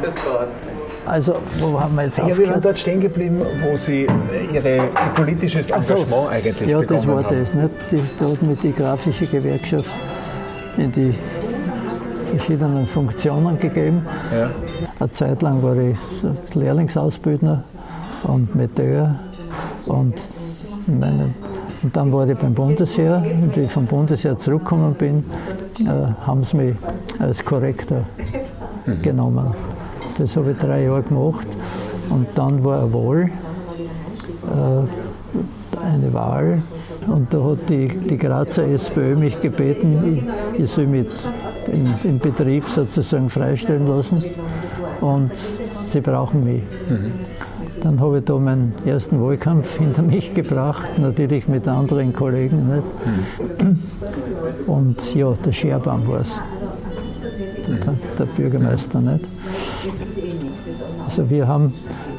Also, 1.06 1.34
wo 1.60 1.80
haben 1.80 1.96
wir 1.96 2.04
jetzt 2.04 2.18
Ja, 2.18 2.36
wir 2.36 2.48
waren 2.50 2.62
dort 2.62 2.80
stehen 2.80 3.02
geblieben, 3.02 3.42
wo 3.62 3.76
Sie 3.76 4.08
Ihre, 4.54 4.76
Ihr 4.78 4.82
politisches 5.14 5.70
Engagement 5.70 6.30
eigentlich 6.32 6.62
Ja, 6.70 6.80
das 6.80 6.88
begonnen 6.88 7.08
war 7.10 7.24
haben. 7.26 7.40
das. 7.42 7.54
Nicht? 7.54 7.70
Die, 7.92 8.00
da 8.20 8.26
hat 8.32 8.42
mich 8.42 8.60
die 8.62 8.72
grafische 8.74 9.26
Gewerkschaft 9.26 9.92
in 10.78 10.92
die 10.94 11.14
verschiedenen 12.32 12.88
Funktionen 12.88 13.60
gegeben. 13.60 14.06
Ja. 14.34 14.50
Eine 15.00 15.12
Zeit 15.12 15.42
lang 15.42 15.62
war 15.62 15.76
ich 15.76 15.98
so 16.22 16.32
Lehrlingsausbildner 16.60 17.64
und 18.24 18.56
Metteur 18.56 19.16
und, 19.86 20.16
meine, 20.88 21.34
und 21.84 21.96
dann 21.96 22.12
war 22.12 22.28
ich 22.28 22.38
beim 22.38 22.54
Bundesheer 22.54 23.22
und 23.42 23.56
wie 23.56 23.62
ich 23.62 23.72
vom 23.72 23.86
Bundesheer 23.86 24.38
zurückgekommen 24.38 24.94
bin, 24.96 25.20
äh, 25.20 25.65
haben 26.26 26.44
sie 26.44 26.58
mich 26.58 26.76
als 27.20 27.44
Korrektor 27.44 28.02
genommen. 29.02 29.48
Das 30.18 30.36
habe 30.38 30.52
ich 30.52 30.58
drei 30.58 30.84
Jahre 30.84 31.04
gemacht 31.04 31.48
und 32.10 32.28
dann 32.36 32.64
war 32.64 32.84
eine 32.84 32.94
Wahl, 32.94 33.30
äh, 34.54 35.86
eine 35.86 36.14
Wahl 36.14 36.62
und 37.08 37.34
da 37.34 37.44
hat 37.44 37.70
die, 37.70 37.88
die 37.88 38.18
Grazer 38.18 38.64
SPÖ 38.68 39.16
mich 39.16 39.40
gebeten, 39.42 40.24
ich, 40.54 40.62
ich 40.62 40.72
soll 40.72 40.88
mich 40.88 41.08
im, 41.68 41.94
im 42.04 42.20
Betrieb 42.20 42.70
sozusagen 42.70 43.30
freistellen 43.30 43.88
lassen 43.88 44.24
und 45.02 45.32
sie 45.86 46.02
brauchen 46.02 46.44
mich. 46.44 46.62
Dann 47.86 48.00
habe 48.00 48.18
ich 48.18 48.26
da 48.26 48.40
meinen 48.40 48.74
ersten 48.84 49.22
Wahlkampf 49.22 49.78
hinter 49.78 50.02
mich 50.02 50.34
gebracht, 50.34 50.98
natürlich 50.98 51.48
mit 51.48 51.68
anderen 51.68 52.14
Kollegen. 52.14 52.68
Nicht? 52.68 53.78
Und 54.66 55.14
ja, 55.14 55.32
der 55.34 55.52
Scherbaum 55.52 56.08
war 56.08 56.22
es, 56.22 56.42
der, 57.68 57.94
der 58.18 58.26
Bürgermeister. 58.26 59.00
Nicht? 59.02 59.26
Also 61.06 61.30
wir 61.30 61.48
haben, 61.48 61.74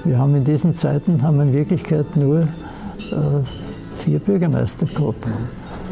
wir 0.04 0.16
haben 0.16 0.36
in 0.36 0.44
diesen 0.44 0.76
Zeiten 0.76 1.20
haben 1.24 1.40
in 1.40 1.52
Wirklichkeit 1.52 2.14
nur 2.14 2.42
äh, 2.42 2.46
vier 3.98 4.20
Bürgermeister 4.20 4.86
gehabt. 4.86 5.26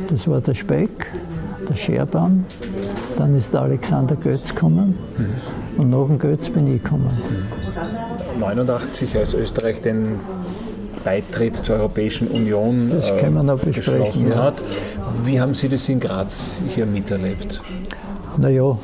Das 0.06 0.28
war 0.28 0.40
der 0.40 0.54
Speck, 0.54 1.10
der 1.68 1.74
Scherbaum, 1.74 2.44
dann 3.18 3.34
ist 3.34 3.52
der 3.52 3.62
Alexander 3.62 4.14
Götz 4.14 4.54
gekommen 4.54 4.96
und 5.76 5.90
nach 5.90 6.06
dem 6.06 6.20
Götz 6.20 6.48
bin 6.48 6.72
ich 6.72 6.80
gekommen. 6.80 7.10
89, 8.38 9.16
als 9.16 9.34
Österreich 9.34 9.80
den 9.80 10.20
Beitritt 11.04 11.56
zur 11.56 11.76
Europäischen 11.76 12.28
Union 12.28 12.90
Das 12.90 13.10
äh, 13.10 13.72
beschlossen 13.72 14.30
ja. 14.30 14.36
hat. 14.36 14.54
Wie 15.24 15.40
haben 15.40 15.54
Sie 15.54 15.68
das 15.68 15.88
in 15.88 16.00
Graz 16.00 16.56
hier 16.68 16.86
miterlebt? 16.86 17.60
Naja, 18.38 18.76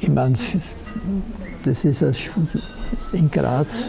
ich 0.00 0.08
meine, 0.08 0.34
das 1.64 1.84
ist 1.84 2.02
in 3.12 3.30
Graz, 3.30 3.88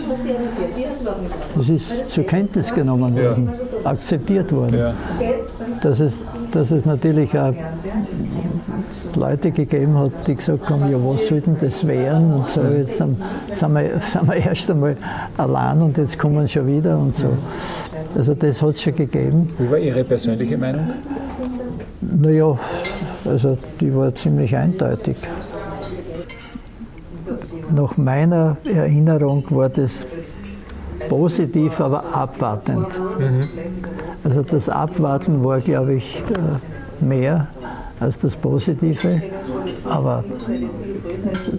das 1.55 1.69
ist 1.69 2.09
zur 2.09 2.23
Kenntnis 2.25 2.73
genommen 2.73 3.15
Ja. 3.17 3.29
worden, 3.29 3.49
akzeptiert 3.83 4.51
worden. 4.51 4.77
Ja. 4.77 4.93
Dass, 5.81 5.99
es, 5.99 6.21
dass 6.51 6.71
es 6.71 6.85
natürlich 6.85 7.37
auch 7.37 7.53
Leute 9.15 9.51
gegeben 9.51 9.97
hat, 9.97 10.11
die 10.27 10.35
gesagt 10.35 10.69
haben, 10.69 10.89
ja 10.91 10.97
was 11.03 11.27
soll 11.27 11.41
denn 11.41 11.57
das 11.59 11.85
werden 11.87 12.33
und 12.33 12.47
so, 12.47 12.61
jetzt 12.61 12.97
sind, 12.97 13.17
sind, 13.49 13.73
wir, 13.73 13.99
sind 14.01 14.27
wir 14.27 14.35
erst 14.35 14.69
einmal 14.69 14.97
allein 15.37 15.81
und 15.81 15.97
jetzt 15.97 16.17
kommen 16.17 16.47
schon 16.47 16.67
wieder 16.67 16.97
und 16.97 17.15
so. 17.15 17.27
Also 18.15 18.33
das 18.33 18.61
hat 18.61 18.69
es 18.69 18.81
schon 18.81 18.95
gegeben. 18.95 19.47
Wie 19.57 19.69
war 19.69 19.77
Ihre 19.77 20.03
persönliche 20.03 20.57
Meinung? 20.57 20.89
Naja, 22.01 22.57
also 23.25 23.57
die 23.79 23.93
war 23.95 24.13
ziemlich 24.15 24.55
eindeutig. 24.55 25.15
Nach 27.71 27.97
meiner 27.97 28.57
Erinnerung 28.65 29.43
war 29.49 29.69
das 29.69 30.07
positiv, 31.07 31.79
aber 31.79 32.03
abwartend. 32.13 32.99
Also 34.23 34.43
das 34.43 34.69
Abwarten 34.69 35.43
war, 35.43 35.59
glaube 35.59 35.93
ich, 35.93 36.19
äh, 36.19 37.03
mehr 37.03 37.47
als 37.99 38.17
das 38.17 38.35
Positive, 38.35 39.21
aber 39.85 40.23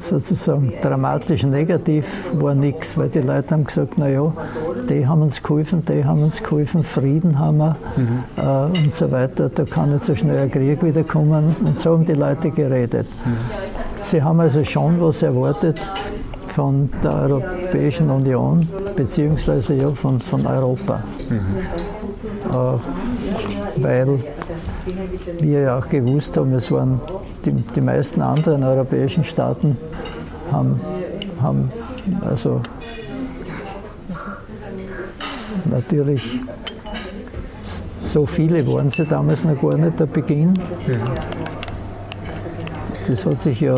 sozusagen 0.00 0.72
dramatisch 0.80 1.44
negativ 1.44 2.06
war 2.34 2.54
nichts, 2.54 2.96
weil 2.96 3.08
die 3.08 3.20
Leute 3.20 3.54
haben 3.54 3.64
gesagt, 3.64 3.98
naja, 3.98 4.32
die 4.88 5.06
haben 5.06 5.22
uns 5.22 5.42
geholfen, 5.42 5.84
die 5.86 6.04
haben 6.04 6.22
uns 6.22 6.42
geholfen, 6.42 6.82
Frieden 6.82 7.38
haben 7.38 7.58
wir 7.58 7.76
äh, 8.36 8.78
und 8.84 8.94
so 8.94 9.10
weiter, 9.10 9.48
da 9.48 9.64
kann 9.64 9.92
nicht 9.92 10.04
so 10.04 10.14
schnell 10.14 10.38
ein 10.38 10.50
Krieg 10.50 10.82
wiederkommen. 10.82 11.54
Und 11.64 11.78
so 11.78 11.92
haben 11.92 12.04
die 12.04 12.14
Leute 12.14 12.50
geredet. 12.50 13.06
Sie 14.02 14.22
haben 14.22 14.40
also 14.40 14.64
schon 14.64 15.00
was 15.00 15.22
erwartet 15.22 15.78
von 16.48 16.90
der 17.02 17.14
Europäischen 17.14 18.10
Union, 18.10 18.60
beziehungsweise 18.96 19.74
ja 19.74 19.90
von, 19.90 20.18
von 20.18 20.46
Europa. 20.46 21.02
Äh, 21.30 22.54
weil 23.76 24.18
wir 25.40 25.60
ja 25.60 25.78
auch 25.78 25.88
gewusst 25.88 26.36
haben, 26.36 26.52
es 26.54 26.70
waren 26.70 27.00
die, 27.44 27.52
die 27.52 27.80
meisten 27.80 28.20
anderen 28.20 28.64
europäischen 28.64 29.24
Staaten 29.24 29.76
haben, 30.50 30.80
haben 31.40 31.72
also 32.20 32.60
natürlich 35.70 36.40
so 38.02 38.26
viele 38.26 38.66
waren 38.66 38.88
sie 38.88 39.06
damals 39.06 39.44
noch 39.44 39.60
gar 39.60 39.76
nicht 39.76 40.00
der 40.00 40.06
Beginn. 40.06 40.52
Das 43.06 43.24
hat 43.24 43.40
sich 43.40 43.60
ja, 43.60 43.74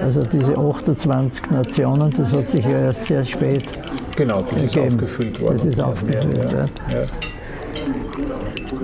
also 0.00 0.24
diese 0.24 0.56
28 0.56 1.50
Nationen, 1.50 2.10
das 2.16 2.32
hat 2.32 2.50
sich 2.50 2.64
ja 2.64 2.80
erst 2.80 3.06
sehr 3.06 3.24
spät 3.24 3.72
Genau, 4.16 4.42
das 4.42 4.62
ist 4.62 4.74
gegeben. 4.74 4.94
aufgefüllt 4.94 5.40
worden. 5.40 5.52
Das 5.54 5.64
ist 5.64 5.80
aufgefüllt, 5.80 6.44
ja, 6.44 6.50
ja. 6.50 6.58
ja. 6.58 7.06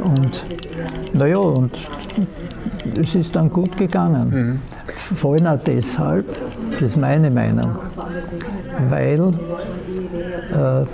Und 0.02 0.44
naja, 1.14 1.38
und 1.38 1.76
es 2.98 3.14
ist 3.14 3.34
dann 3.36 3.50
gut 3.50 3.76
gegangen. 3.76 4.60
Vor 5.14 5.34
allem 5.34 5.46
auch 5.46 5.58
deshalb, 5.64 6.26
das 6.72 6.82
ist 6.82 6.96
meine 6.96 7.30
Meinung, 7.30 7.76
weil 8.88 9.34
äh, 10.52 10.84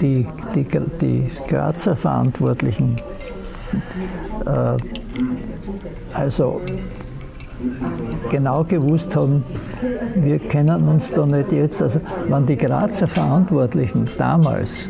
die, 0.00 0.26
die, 0.54 0.66
die 1.00 1.30
Grazer 1.48 1.96
Verantwortlichen 1.96 2.96
äh, 4.46 4.76
also 6.14 6.60
genau 8.30 8.64
gewusst 8.64 9.14
haben, 9.16 9.44
wir 10.14 10.38
können 10.38 10.88
uns 10.88 11.12
da 11.12 11.26
nicht 11.26 11.52
jetzt, 11.52 11.82
also 11.82 12.00
wenn 12.28 12.46
die 12.46 12.56
Grazer 12.56 13.08
Verantwortlichen 13.08 14.08
damals 14.18 14.88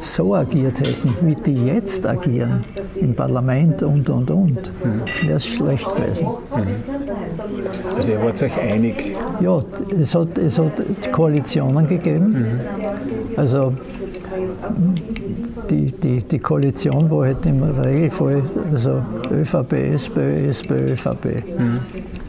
so 0.00 0.34
agiert 0.34 0.80
hätten, 0.80 1.14
wie 1.22 1.34
die 1.34 1.66
jetzt 1.66 2.06
agieren, 2.06 2.64
im 3.00 3.14
Parlament 3.14 3.82
und 3.82 4.08
und 4.10 4.30
und, 4.30 4.72
wäre 5.22 5.36
es 5.36 5.46
schlecht 5.46 5.88
gewesen. 5.96 6.26
Also 7.96 8.12
ihr 8.12 8.22
wart 8.22 8.42
euch 8.42 8.58
einig. 8.58 9.16
Ja, 9.40 9.64
es 10.00 10.14
hat, 10.14 10.38
es 10.38 10.58
hat 10.58 10.72
Koalitionen 11.12 11.88
gegeben. 11.88 12.60
Also 13.36 13.72
die, 15.70 15.90
die, 15.90 16.22
die 16.22 16.38
Koalition 16.38 17.10
war 17.10 17.26
halt 17.26 17.44
im 17.46 17.62
Regelfall 17.62 18.42
also 18.72 19.02
ÖVP, 19.30 19.72
SPÖ, 19.94 20.48
SPÖ, 20.48 20.92
ÖVP. 20.92 21.44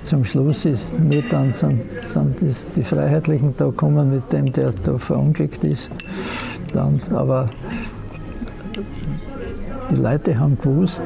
Zum 0.04 0.24
Schluss 0.26 0.66
ist 0.66 0.98
nur 0.98 1.22
dann 1.30 1.54
sind, 1.54 1.82
sind 2.00 2.36
die 2.76 2.84
Freiheitlichen 2.84 3.54
da 3.58 3.66
gekommen 3.66 4.12
mit 4.12 4.32
dem, 4.32 4.52
der 4.52 4.74
da 4.84 4.98
verunglückt 4.98 5.64
ist. 5.64 5.90
Dann, 6.74 7.00
aber 7.14 7.50
die 9.92 9.96
Leute 9.96 10.40
haben 10.40 10.58
gewusst, 10.62 11.02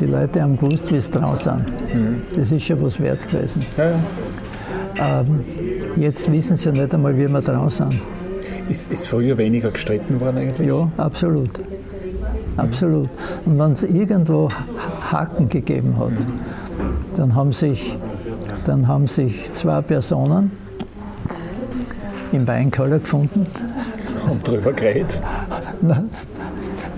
Die 0.00 0.06
Leute 0.06 0.42
haben 0.42 0.58
gewusst, 0.58 0.90
wie 0.92 0.96
es 0.96 1.10
draußen 1.10 1.58
sind. 1.58 1.94
Mhm. 1.94 2.22
Das 2.36 2.50
ist 2.50 2.64
schon 2.64 2.82
was 2.82 2.98
wert 3.00 3.26
gewesen. 3.30 3.64
Ja, 3.76 3.90
ja. 3.90 5.20
Ähm, 5.20 5.40
jetzt 5.96 6.30
wissen 6.30 6.56
sie 6.56 6.68
ja 6.68 6.72
nicht 6.72 6.92
einmal, 6.92 7.16
wie 7.16 7.28
wir 7.28 7.40
draußen 7.40 7.90
sind. 7.90 8.02
Ist, 8.68 8.90
ist 8.90 9.06
früher 9.06 9.38
weniger 9.38 9.70
gestritten 9.70 10.20
worden 10.20 10.38
eigentlich? 10.38 10.66
Ja, 10.66 10.90
absolut. 10.96 11.50
Absolut. 12.56 13.08
Und 13.44 13.58
wenn 13.58 13.72
es 13.72 13.82
irgendwo 13.82 14.50
Haken 15.10 15.48
gegeben 15.48 15.96
hat, 15.98 16.12
dann 17.16 17.34
haben 17.34 17.52
sich, 17.52 17.96
dann 18.66 18.88
haben 18.88 19.06
sich 19.06 19.52
zwei 19.52 19.80
Personen 19.80 20.52
im 22.32 22.46
Weinkeller 22.46 22.98
gefunden. 22.98 23.46
Und 24.28 24.46
drüber 24.46 24.72
geredet? 24.72 25.18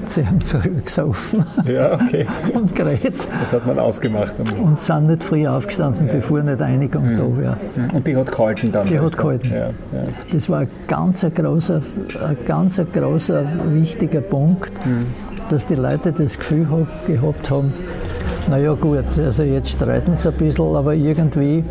sie 0.08 0.26
haben 0.26 0.40
zurückgesoffen. 0.40 1.44
Ja, 1.66 1.94
okay. 1.94 2.26
und 2.54 2.74
geredet. 2.74 3.14
Das 3.40 3.52
hat 3.52 3.66
man 3.66 3.78
ausgemacht. 3.78 4.34
Und 4.58 4.78
sind 4.78 5.08
nicht 5.08 5.22
früh 5.22 5.46
aufgestanden, 5.46 6.06
ja. 6.06 6.14
bevor 6.14 6.42
nicht 6.42 6.60
Einigung 6.60 7.12
mhm. 7.12 7.16
da 7.16 7.22
war. 7.24 7.56
Und 7.92 8.06
die 8.06 8.16
hat 8.16 8.32
gehalten 8.32 8.72
dann? 8.72 8.86
Die 8.86 8.98
hat 8.98 9.16
gehalten. 9.16 9.50
Ja, 9.50 9.66
ja. 9.66 9.72
Das 10.32 10.48
war 10.48 10.60
ein 10.60 10.68
ganz 10.86 11.24
großer, 11.34 11.82
ein 12.26 12.36
ganz 12.46 12.80
großer, 12.92 13.44
wichtiger 13.72 14.20
Punkt, 14.20 14.72
mhm. 14.86 15.06
dass 15.50 15.66
die 15.66 15.74
Leute 15.74 16.12
das 16.12 16.38
Gefühl 16.38 16.66
gehabt 17.06 17.50
haben, 17.50 17.72
naja 18.48 18.72
gut, 18.74 19.04
also 19.18 19.42
jetzt 19.42 19.70
streiten 19.70 20.16
sie 20.16 20.28
ein 20.28 20.34
bisschen, 20.34 20.76
aber 20.76 20.94
irgendwie, 20.94 21.64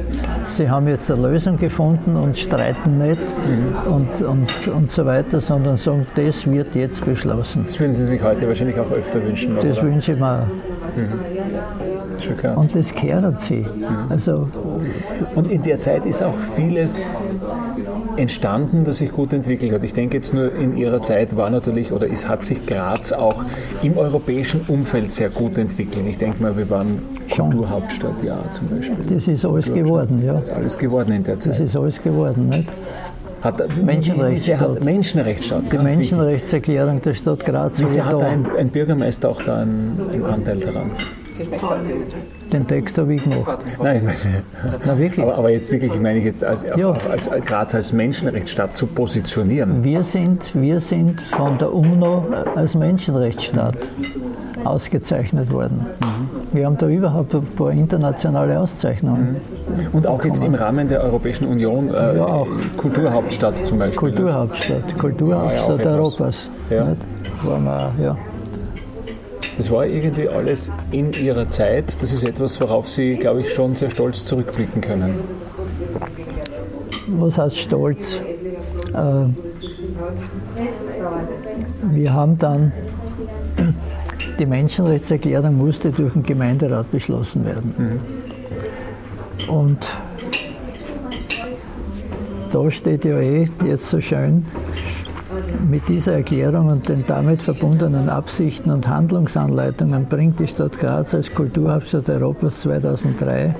sie 0.45 0.69
haben 0.69 0.87
jetzt 0.87 1.09
eine 1.11 1.27
Lösung 1.29 1.57
gefunden 1.57 2.15
und 2.15 2.37
streiten 2.37 2.97
nicht 2.97 3.21
mhm. 3.21 3.91
und, 3.91 4.21
und, 4.21 4.67
und 4.67 4.91
so 4.91 5.05
weiter, 5.05 5.39
sondern 5.39 5.77
sagen, 5.77 6.05
das 6.15 6.49
wird 6.49 6.75
jetzt 6.75 7.03
beschlossen. 7.05 7.63
Das 7.65 7.79
würden 7.79 7.93
Sie 7.93 8.05
sich 8.05 8.21
heute 8.21 8.47
wahrscheinlich 8.47 8.79
auch 8.79 8.91
öfter 8.91 9.23
wünschen, 9.23 9.55
Das 9.55 9.79
oder? 9.79 9.87
wünsche 9.87 10.13
ich 10.13 10.19
mir. 10.19 10.47
Mhm. 10.95 12.57
Und 12.57 12.75
das 12.75 12.93
kehren 12.93 13.37
sie. 13.37 13.57
Mhm. 13.57 13.85
Also, 14.09 14.49
und 15.35 15.51
in 15.51 15.61
der 15.63 15.79
Zeit 15.79 16.05
ist 16.05 16.23
auch 16.23 16.33
vieles 16.55 17.23
entstanden, 18.17 18.83
das 18.83 18.99
sich 18.99 19.11
gut 19.11 19.33
entwickelt 19.33 19.71
hat. 19.71 19.83
Ich 19.83 19.93
denke 19.93 20.17
jetzt 20.17 20.33
nur 20.33 20.53
in 20.55 20.75
Ihrer 20.77 21.01
Zeit 21.01 21.35
war 21.35 21.49
natürlich 21.49 21.91
oder 21.91 22.09
es 22.09 22.27
hat 22.27 22.45
sich 22.45 22.65
Graz 22.65 23.11
auch 23.11 23.43
im 23.81 23.97
europäischen 23.97 24.61
Umfeld 24.67 25.13
sehr 25.13 25.29
gut 25.29 25.57
entwickelt. 25.57 26.05
Ich 26.07 26.17
denke 26.17 26.41
mal, 26.41 26.57
wir 26.57 26.69
waren 26.69 27.01
Schon. 27.27 27.49
Kulturhauptstadt, 27.51 28.23
ja, 28.23 28.39
zum 28.51 28.69
Beispiel. 28.69 28.97
Das 29.09 29.27
ist 29.27 29.45
alles 29.45 29.65
geworden, 29.65 30.23
ja. 30.23 30.33
Das 30.33 30.43
ist 30.43 30.53
alles 30.53 30.77
geworden 30.77 31.11
in 31.11 31.23
der 31.23 31.39
Zeit. 31.39 31.53
Das 31.53 31.59
ist 31.59 31.75
alles 31.75 32.01
geworden, 32.01 32.49
nicht? 32.49 32.69
Hat, 33.41 33.61
Menschenrechtsstaat. 33.83 34.83
Menschenrechtsstaat. 34.83 35.71
Die 35.71 35.77
Menschenrechtserklärung 35.77 37.01
der 37.01 37.13
Stadt 37.13 37.45
Graz. 37.45 37.79
Wie 37.79 38.01
hat 38.01 38.21
ein, 38.21 38.47
ein, 38.57 38.69
Bürgermeister 38.69 39.29
auch 39.29 39.41
da 39.41 39.61
einen, 39.61 39.97
einen 40.11 40.25
Anteil 40.25 40.59
daran? 40.59 40.91
Den 42.51 42.67
Text 42.67 42.97
habe 42.97 43.15
ich 43.15 43.23
gemacht. 43.23 43.59
Nein, 43.81 44.05
nicht. 44.05 44.27
Na, 44.85 44.97
wirklich? 44.97 45.25
Aber, 45.25 45.37
aber, 45.37 45.49
jetzt 45.49 45.71
wirklich, 45.71 45.93
ich 45.93 45.99
meine 45.99 46.19
jetzt 46.19 46.43
als, 46.43 46.63
ja. 46.63 46.91
als, 46.91 47.27
als 47.27 47.45
Graz 47.45 47.75
als 47.75 47.93
Menschenrechtsstaat 47.93 48.77
zu 48.77 48.87
positionieren. 48.87 49.83
Wir 49.83 50.03
sind, 50.03 50.53
wir 50.55 50.79
sind 50.79 51.19
von 51.21 51.57
der 51.57 51.73
UNO 51.73 52.25
als 52.55 52.75
Menschenrechtsstaat 52.75 53.89
ausgezeichnet 54.63 55.51
worden. 55.51 55.85
Mhm. 55.99 56.55
Wir 56.57 56.65
haben 56.65 56.77
da 56.77 56.87
überhaupt 56.87 57.35
ein 57.35 57.45
paar 57.45 57.71
internationale 57.71 58.59
Auszeichnungen. 58.59 59.33
Mhm. 59.33 59.87
Und 59.93 60.07
auch 60.07 60.23
jetzt 60.23 60.41
im 60.41 60.55
Rahmen 60.55 60.87
der 60.87 61.01
Europäischen 61.01 61.45
Union 61.45 61.89
äh, 61.93 62.17
ja, 62.17 62.25
auch. 62.25 62.47
Kulturhauptstadt 62.77 63.67
zum 63.67 63.79
Beispiel. 63.79 63.97
Kulturhauptstadt, 63.97 64.97
Kulturhauptstadt 64.97 65.83
ja, 65.83 65.91
Europas. 65.91 66.49
Ja. 66.69 66.95
War 67.43 67.59
wir, 67.59 67.91
ja. 68.03 68.17
Das 69.57 69.71
war 69.71 69.85
irgendwie 69.85 70.27
alles 70.27 70.71
in 70.91 71.11
ihrer 71.13 71.49
Zeit. 71.49 72.01
Das 72.01 72.11
ist 72.11 72.27
etwas, 72.27 72.59
worauf 72.59 72.89
Sie, 72.89 73.15
glaube 73.15 73.41
ich, 73.41 73.53
schon 73.53 73.75
sehr 73.75 73.89
stolz 73.89 74.25
zurückblicken 74.25 74.81
können. 74.81 75.15
Was 77.07 77.37
heißt 77.37 77.57
stolz? 77.57 78.19
Äh, 78.93 79.25
wir 81.91 82.13
haben 82.13 82.37
dann, 82.37 82.71
die 84.39 84.45
Menschenrechtserklärung 84.45 85.55
musste 85.55 85.91
durch 85.91 86.13
den 86.13 86.23
Gemeinderat 86.23 86.91
beschlossen 86.91 87.45
werden. 87.45 87.73
Mhm. 87.77 89.53
Und 89.53 89.87
da 92.51 92.71
steht 92.71 93.05
ja 93.05 93.19
eh 93.19 93.47
jetzt 93.65 93.89
so 93.89 94.01
schön, 94.01 94.45
mit 95.69 95.87
dieser 95.89 96.13
Erklärung 96.13 96.67
und 96.67 96.89
den 96.89 97.03
damit 97.07 97.41
verbundenen 97.41 98.09
Absichten 98.09 98.71
und 98.71 98.87
Handlungsanleitungen 98.87 100.05
bringt 100.05 100.39
die 100.39 100.47
Stadt 100.47 100.79
Graz 100.79 101.13
als 101.13 101.33
Kulturhauptstadt 101.33 102.09
Europas 102.09 102.61
2003 102.61 103.55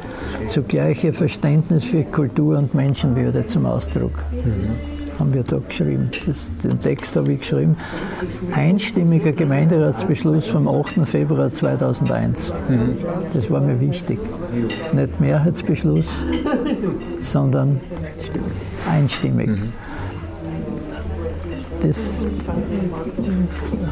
zugleich 0.48 1.04
ihr 1.04 1.13
Verständnis 1.13 1.84
für 1.84 2.04
Kultur 2.04 2.58
und 2.58 2.74
Menschenwürde 2.74 3.46
zum 3.46 3.65
Ausdruck. 3.65 4.13
Mhm 4.32 4.96
haben 5.20 5.34
wir 5.34 5.44
da 5.44 5.60
geschrieben. 5.60 6.10
Das, 6.26 6.52
den 6.62 6.78
Text 6.82 7.15
habe 7.15 7.32
ich 7.32 7.39
geschrieben. 7.39 7.78
Einstimmiger 8.52 9.32
Gemeinderatsbeschluss 9.32 10.48
vom 10.48 10.68
8. 10.68 11.06
Februar 11.06 11.50
2001. 11.50 12.52
Mhm. 12.68 12.98
Das 13.34 13.50
war 13.50 13.62
mir 13.62 13.80
wichtig. 13.80 14.20
Nicht 14.94 15.22
Mehrheitsbeschluss, 15.22 16.10
sondern 17.22 17.80
einstimmig. 18.89 19.48
Mhm 19.48 19.85
das 21.88 22.26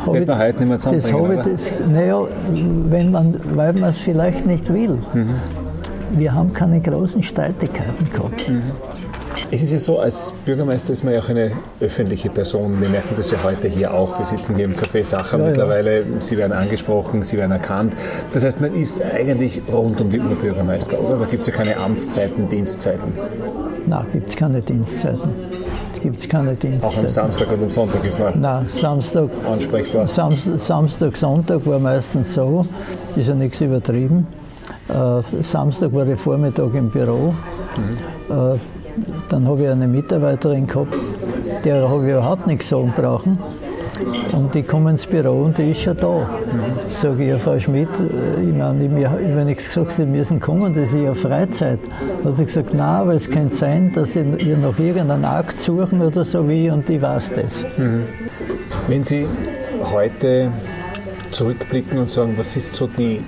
habe 0.05 0.19
ich, 0.19 0.59
nicht 0.59 0.67
mehr 0.67 0.77
das 0.77 1.13
habe 1.13 1.43
das, 1.51 1.71
naja, 1.87 2.27
wenn 2.89 3.11
man, 3.11 3.39
weil 3.55 3.73
man 3.73 3.89
es 3.89 3.99
vielleicht 3.99 4.45
nicht 4.45 4.71
will. 4.73 4.99
Mhm. 5.13 5.35
Wir 6.11 6.33
haben 6.33 6.53
keine 6.53 6.79
großen 6.79 7.23
Streitigkeiten 7.23 8.09
gehabt. 8.11 8.49
Mhm. 8.49 8.61
Es 9.49 9.61
ist 9.61 9.71
ja 9.71 9.79
so, 9.79 9.99
als 9.99 10.33
Bürgermeister 10.45 10.93
ist 10.93 11.03
man 11.03 11.13
ja 11.13 11.19
auch 11.19 11.29
eine 11.29 11.51
öffentliche 11.79 12.29
Person. 12.29 12.79
Wir 12.81 12.89
merken 12.89 13.13
das 13.17 13.29
ja 13.29 13.37
heute 13.43 13.67
hier 13.67 13.93
auch. 13.93 14.17
Wir 14.17 14.25
sitzen 14.25 14.55
hier 14.55 14.65
im 14.65 14.73
Café 14.73 15.03
Sacher 15.03 15.37
ja, 15.37 15.45
mittlerweile. 15.45 15.99
Ja. 15.99 16.05
Sie 16.21 16.37
werden 16.37 16.53
angesprochen, 16.53 17.23
Sie 17.23 17.37
werden 17.37 17.51
erkannt. 17.51 17.93
Das 18.33 18.43
heißt, 18.43 18.61
man 18.61 18.73
ist 18.73 19.01
eigentlich 19.01 19.61
rund 19.71 20.01
um 20.01 20.09
die 20.09 20.19
Uhr 20.19 20.35
Bürgermeister, 20.35 20.99
oder? 20.99 21.17
Da 21.17 21.25
gibt 21.25 21.41
es 21.41 21.47
ja 21.47 21.53
keine 21.53 21.77
Amtszeiten, 21.77 22.49
Dienstzeiten. 22.49 23.13
Nein, 23.85 24.05
gibt 24.11 24.29
es 24.29 24.35
keine 24.35 24.61
Dienstzeiten 24.61 25.29
gibt 26.03 26.19
es 26.19 26.29
keine 26.29 26.53
Dienste. 26.53 26.85
Auch 26.85 26.97
am 26.97 27.07
Samstag 27.07 27.51
und 27.51 27.63
am 27.63 27.69
Sonntag 27.69 28.05
ist 28.05 28.19
man 28.19 28.39
Nein, 28.39 28.67
Samstag, 28.67 29.29
ansprechbar. 29.49 30.05
Samstag, 30.05 30.59
Samstag, 30.59 31.17
Sonntag 31.17 31.65
war 31.65 31.79
meistens 31.79 32.33
so, 32.33 32.65
ist 33.15 33.29
ja 33.29 33.35
nichts 33.35 33.61
übertrieben. 33.61 34.27
Äh, 34.89 35.43
Samstag 35.43 35.93
war 35.93 36.05
ich 36.05 36.19
Vormittag 36.19 36.73
im 36.75 36.89
Büro. 36.89 37.33
Mhm. 37.77 38.35
Äh, 38.35 38.59
dann 39.29 39.47
habe 39.47 39.63
ich 39.63 39.69
eine 39.69 39.87
Mitarbeiterin 39.87 40.67
gehabt, 40.67 40.93
der 41.63 41.89
habe 41.89 42.03
ich 42.05 42.11
überhaupt 42.11 42.45
nichts 42.45 42.69
sagen 42.69 42.93
brauchen. 42.95 43.39
Und 44.33 44.55
die 44.55 44.63
kommen 44.63 44.89
ins 44.89 45.05
Büro 45.05 45.43
und 45.43 45.57
die 45.57 45.71
ist 45.71 45.81
schon 45.81 45.95
da. 45.97 46.27
Sage 46.87 47.23
ich, 47.23 47.29
ja, 47.29 47.37
Frau 47.37 47.59
Schmidt, 47.59 47.89
äh, 47.99 48.41
ich 48.41 48.53
meine, 48.53 48.99
ich 48.99 49.07
habe 49.07 49.45
nichts 49.45 49.67
gesagt, 49.67 49.93
Sie 49.93 50.05
müssen 50.05 50.39
kommen, 50.39 50.73
das 50.73 50.91
ist 50.91 50.99
ja 50.99 51.13
Freizeit. 51.13 51.79
Hat 52.23 52.35
sie 52.35 52.45
gesagt, 52.45 52.73
nein, 52.73 52.81
aber 52.81 53.13
es 53.13 53.29
könnte 53.29 53.53
sein, 53.53 53.91
dass 53.93 54.13
Sie 54.13 54.25
ihr 54.39 54.57
noch 54.57 54.77
irgendeinen 54.79 55.25
Akt 55.25 55.59
suchen 55.59 56.01
oder 56.01 56.25
so 56.25 56.47
wie 56.49 56.69
und 56.69 56.89
ich 56.89 57.01
weiß 57.01 57.33
das. 57.33 57.63
Wenn 58.87 59.03
Sie 59.03 59.27
heute 59.91 60.51
zurückblicken 61.31 61.99
und 61.99 62.09
sagen, 62.09 62.33
was 62.37 62.55
ist 62.55 62.73
so 62.73 62.87
die 62.87 63.21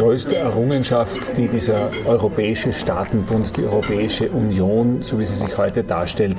größte 0.00 0.36
Errungenschaft, 0.36 1.36
die 1.36 1.46
dieser 1.46 1.90
Europäische 2.06 2.72
Staatenbund, 2.72 3.58
die 3.58 3.64
Europäische 3.64 4.30
Union, 4.30 5.02
so 5.02 5.20
wie 5.20 5.26
sie 5.26 5.34
sich 5.34 5.58
heute 5.58 5.84
darstellt, 5.84 6.38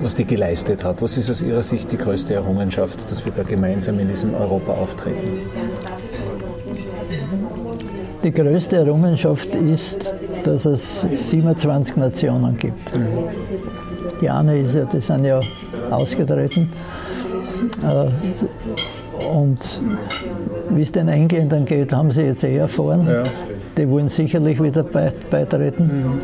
was 0.00 0.16
die 0.16 0.24
geleistet 0.24 0.82
hat? 0.82 1.00
Was 1.00 1.16
ist 1.16 1.30
aus 1.30 1.40
Ihrer 1.40 1.62
Sicht 1.62 1.92
die 1.92 1.96
größte 1.96 2.34
Errungenschaft, 2.34 3.08
dass 3.08 3.24
wir 3.24 3.30
da 3.30 3.44
gemeinsam 3.44 4.00
in 4.00 4.08
diesem 4.08 4.34
Europa 4.34 4.72
auftreten? 4.72 5.38
Die 8.24 8.32
größte 8.32 8.78
Errungenschaft 8.78 9.54
ist, 9.54 10.12
dass 10.42 10.64
es 10.66 11.02
27 11.02 11.94
Nationen 11.94 12.58
gibt. 12.58 12.90
Die 14.20 14.28
eine 14.28 14.58
ist 14.58 14.74
ja, 14.74 14.84
die 14.84 15.00
sind 15.00 15.26
ja 15.26 15.40
ausgetreten. 15.92 16.72
Äh, 17.84 18.08
und 19.24 19.80
wie 20.74 20.82
es 20.82 20.92
den 20.92 21.08
Engländern 21.08 21.64
geht, 21.64 21.92
haben 21.92 22.10
sie 22.10 22.22
jetzt 22.22 22.44
eh 22.44 22.56
erfahren. 22.56 23.06
Ja. 23.06 23.24
Die 23.76 23.88
wollen 23.88 24.08
sicherlich 24.08 24.62
wieder 24.62 24.82
beitreten. 24.82 25.84
Mhm. 25.84 26.20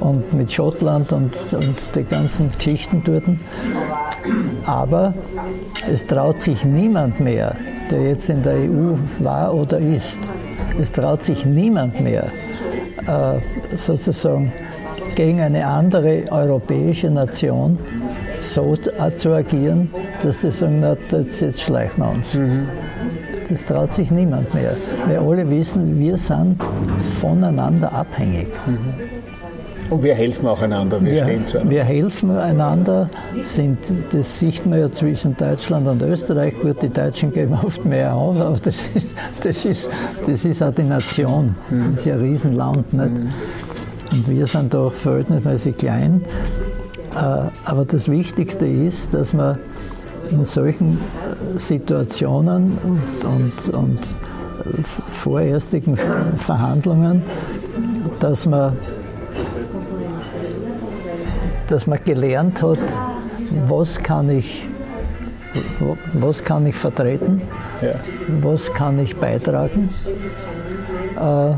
Und 0.00 0.32
mit 0.32 0.50
Schottland 0.50 1.12
und, 1.12 1.34
und 1.52 1.74
die 1.94 2.04
ganzen 2.04 2.50
Geschichten 2.56 3.02
dort. 3.04 3.24
Aber 4.64 5.12
es 5.92 6.06
traut 6.06 6.40
sich 6.40 6.64
niemand 6.64 7.20
mehr, 7.20 7.54
der 7.90 8.08
jetzt 8.08 8.30
in 8.30 8.42
der 8.42 8.54
EU 8.54 8.96
war 9.18 9.52
oder 9.52 9.78
ist, 9.78 10.18
es 10.80 10.90
traut 10.92 11.26
sich 11.26 11.44
niemand 11.44 12.00
mehr, 12.00 12.28
äh, 13.06 13.76
sozusagen 13.76 14.50
gegen 15.14 15.40
eine 15.40 15.66
andere 15.66 16.24
europäische 16.30 17.10
Nation 17.10 17.78
so 18.38 18.76
zu 19.16 19.32
agieren, 19.32 19.90
dass 20.22 20.40
sie 20.40 20.50
sagen, 20.50 20.80
na, 20.80 20.96
jetzt, 21.12 21.40
jetzt 21.40 21.62
schleichen 21.62 22.02
wir 22.02 22.10
uns. 22.10 22.34
Mhm. 22.34 22.68
Das 23.48 23.66
traut 23.66 23.92
sich 23.92 24.10
niemand 24.10 24.52
mehr. 24.54 24.76
Weil 25.06 25.18
alle 25.18 25.48
wissen, 25.50 25.98
wir 25.98 26.16
sind 26.16 26.56
voneinander 27.20 27.92
abhängig. 27.92 28.48
Und 29.90 30.02
wir 30.02 30.14
helfen 30.14 30.46
auch 30.48 30.62
einander, 30.62 31.00
wir, 31.02 31.12
wir 31.12 31.22
stehen 31.22 31.46
zueinander. 31.46 31.74
Wir 31.74 31.84
helfen 31.84 32.30
einander, 32.30 33.10
sind, 33.42 33.78
das 34.12 34.38
sieht 34.38 34.64
man 34.66 34.80
ja 34.80 34.90
zwischen 34.90 35.36
Deutschland 35.36 35.86
und 35.86 36.00
Österreich. 36.02 36.54
Gut, 36.60 36.82
die 36.82 36.88
Deutschen 36.88 37.32
geben 37.32 37.58
oft 37.62 37.84
mehr 37.84 38.14
aus, 38.14 38.40
aber 38.40 38.56
das 38.62 38.86
ist, 38.94 39.08
das 39.42 39.64
ist, 39.64 39.90
das 40.26 40.44
ist 40.44 40.62
auch 40.62 40.72
die 40.72 40.84
Nation. 40.84 41.54
Das 41.90 42.00
ist 42.00 42.06
ja 42.06 42.14
ein 42.14 42.20
Riesenland. 42.20 42.92
Nicht? 42.92 43.10
Und 44.12 44.28
wir 44.28 44.46
sind 44.46 44.72
da 44.72 44.90
verhältnismäßig 44.90 45.76
klein. 45.76 46.22
Äh, 47.14 47.50
aber 47.64 47.84
das 47.84 48.08
Wichtigste 48.08 48.66
ist, 48.66 49.12
dass 49.12 49.34
man 49.34 49.58
in 50.30 50.44
solchen 50.44 50.98
Situationen 51.56 52.78
und, 52.78 53.24
und, 53.24 53.74
und 53.74 54.00
vorerstigen 55.10 55.96
Verhandlungen, 56.36 57.22
dass 58.20 58.46
man, 58.46 58.76
dass 61.66 61.86
man 61.86 61.98
gelernt 62.04 62.62
hat, 62.62 62.78
was 63.68 63.98
kann 63.98 64.30
ich, 64.30 64.66
was 66.14 66.44
kann 66.44 66.66
ich 66.66 66.74
vertreten, 66.74 67.42
ja. 67.82 67.94
was 68.40 68.72
kann 68.72 68.98
ich 68.98 69.16
beitragen, 69.16 69.90
äh, 71.16 71.54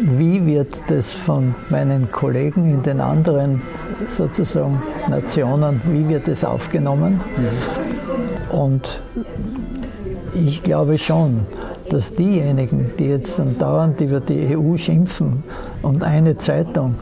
wie 0.00 0.46
wird 0.46 0.82
das 0.88 1.12
von 1.12 1.54
meinen 1.70 2.10
Kollegen 2.10 2.72
in 2.72 2.82
den 2.82 3.00
anderen 3.00 3.62
sozusagen 4.06 4.82
Nationen, 5.08 5.80
wie 5.86 6.08
wird 6.08 6.28
das 6.28 6.44
aufgenommen. 6.44 7.20
Mhm. 7.36 8.56
Und 8.56 9.00
ich 10.34 10.62
glaube 10.62 10.98
schon, 10.98 11.40
dass 11.90 12.14
diejenigen, 12.14 12.92
die 12.98 13.06
jetzt 13.06 13.38
dann 13.38 13.58
dauernd 13.58 14.00
über 14.00 14.20
die 14.20 14.56
EU 14.56 14.76
schimpfen 14.76 15.42
und 15.82 16.04
eine 16.04 16.36
Zeitung 16.36 16.94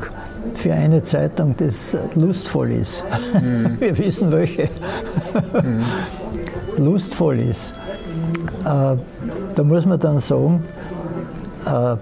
für 0.54 0.72
eine 0.72 1.02
Zeitung 1.02 1.54
das 1.56 1.96
lustvoll 2.14 2.72
ist, 2.72 3.04
mhm. 3.34 3.76
wir 3.80 3.98
wissen 3.98 4.30
welche, 4.32 4.68
mhm. 5.52 6.84
lustvoll 6.84 7.40
ist, 7.40 7.74
äh, 8.64 8.96
da 9.54 9.62
muss 9.62 9.86
man 9.86 9.98
dann 9.98 10.20
sagen, 10.20 10.64
äh, 11.66 11.96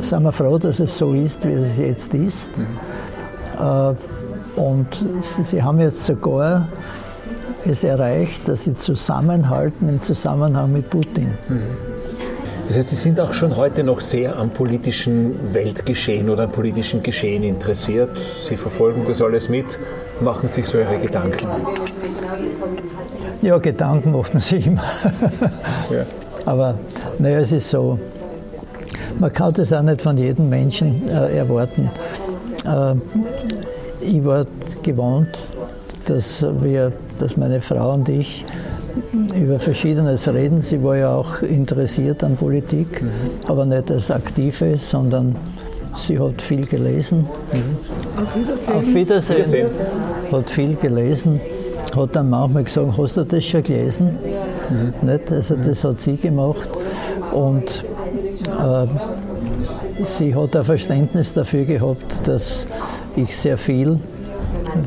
sind 0.00 0.22
wir 0.22 0.32
froh, 0.32 0.58
dass 0.58 0.80
es 0.80 0.96
so 0.96 1.12
ist, 1.12 1.46
wie 1.46 1.52
es 1.52 1.78
jetzt 1.78 2.14
ist. 2.14 2.58
Mhm. 2.58 2.66
Äh, 3.58 4.60
und 4.60 5.04
sie 5.20 5.62
haben 5.62 5.80
jetzt 5.80 6.06
sogar 6.06 6.68
es 7.64 7.84
erreicht, 7.84 8.48
dass 8.48 8.64
sie 8.64 8.74
zusammenhalten 8.74 9.88
im 9.88 10.00
Zusammenhang 10.00 10.72
mit 10.72 10.88
Putin. 10.88 11.30
Mhm. 11.48 11.62
Das 12.66 12.76
heißt, 12.76 12.88
Sie 12.88 12.96
sind 12.96 13.20
auch 13.20 13.32
schon 13.32 13.56
heute 13.56 13.84
noch 13.84 14.00
sehr 14.00 14.36
am 14.36 14.50
politischen 14.50 15.54
Weltgeschehen 15.54 16.28
oder 16.28 16.44
am 16.44 16.52
politischen 16.52 17.00
Geschehen 17.00 17.44
interessiert. 17.44 18.10
Sie 18.48 18.56
verfolgen 18.56 19.04
das 19.06 19.22
alles 19.22 19.48
mit, 19.48 19.78
machen 20.20 20.48
sich 20.48 20.66
so 20.66 20.78
Ihre 20.78 20.98
Gedanken. 20.98 21.46
Ja, 23.40 23.58
Gedanken 23.58 24.10
macht 24.10 24.34
man 24.34 24.42
sich 24.42 24.66
immer. 24.66 24.82
ja. 25.90 26.04
Aber 26.44 26.74
naja, 27.18 27.38
es 27.38 27.52
ist 27.52 27.70
so, 27.70 28.00
man 29.20 29.32
kann 29.32 29.52
das 29.52 29.72
auch 29.72 29.82
nicht 29.82 30.02
von 30.02 30.16
jedem 30.18 30.48
Menschen 30.48 31.08
äh, 31.08 31.36
erwarten. 31.36 31.90
Äh, 32.64 32.94
ich 34.06 34.24
war 34.24 34.46
gewohnt, 34.82 35.38
dass 36.06 36.44
wir, 36.60 36.92
dass 37.18 37.36
meine 37.36 37.60
Frau 37.60 37.94
und 37.94 38.08
ich 38.08 38.44
über 39.34 39.58
Verschiedenes 39.58 40.28
reden. 40.28 40.60
Sie 40.60 40.82
war 40.82 40.96
ja 40.96 41.14
auch 41.14 41.42
interessiert 41.42 42.22
an 42.24 42.36
Politik, 42.36 43.02
mhm. 43.02 43.08
aber 43.46 43.66
nicht 43.66 43.90
als 43.90 44.10
Aktive, 44.10 44.78
sondern 44.78 45.36
sie 45.94 46.18
hat 46.18 46.40
viel 46.40 46.66
gelesen. 46.66 47.26
Mhm. 47.52 48.22
Auf 48.22 48.34
Wiedersehen. 48.34 48.76
Auf 48.76 48.94
Wiedersehen. 48.94 49.38
Wiedersehen. 49.38 49.68
Hat 50.32 50.50
viel 50.50 50.74
gelesen, 50.76 51.40
hat 51.94 52.16
dann 52.16 52.30
manchmal 52.30 52.64
gesagt, 52.64 52.96
hast 52.96 53.16
du 53.16 53.24
das 53.24 53.44
schon 53.44 53.62
gelesen? 53.62 54.18
Mhm. 54.70 55.08
Nicht? 55.08 55.32
Also 55.32 55.56
das 55.56 55.84
hat 55.84 56.00
sie 56.00 56.16
gemacht. 56.16 56.68
Und 57.32 57.84
äh, 58.46 58.86
sie 60.04 60.34
hat 60.34 60.56
ein 60.56 60.64
Verständnis 60.64 61.34
dafür 61.34 61.64
gehabt, 61.64 62.26
dass 62.26 62.66
ich 63.16 63.36
sehr 63.36 63.58
viel 63.58 63.98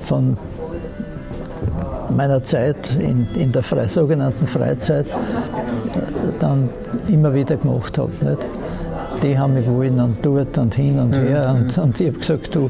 von 0.03 0.37
meiner 2.09 2.41
Zeit 2.43 2.95
in, 2.95 3.27
in 3.35 3.51
der 3.51 3.63
Fre 3.63 3.87
sogenannten 3.87 4.47
Freizeit 4.47 5.05
dann 6.39 6.69
immer 7.07 7.33
wieder 7.33 7.57
gemacht 7.57 7.97
habe. 7.97 8.11
Nicht? 8.11 8.45
Die 9.21 9.37
haben 9.37 9.53
mich 9.53 9.67
wollen 9.67 9.99
und 9.99 10.25
dort 10.25 10.57
und 10.57 10.75
hin 10.75 10.97
und 10.97 11.11
mhm. 11.11 11.27
her. 11.27 11.55
Und, 11.57 11.77
und 11.77 11.99
ich 11.99 12.07
habe 12.07 12.19
gesagt, 12.19 12.55
du, 12.55 12.69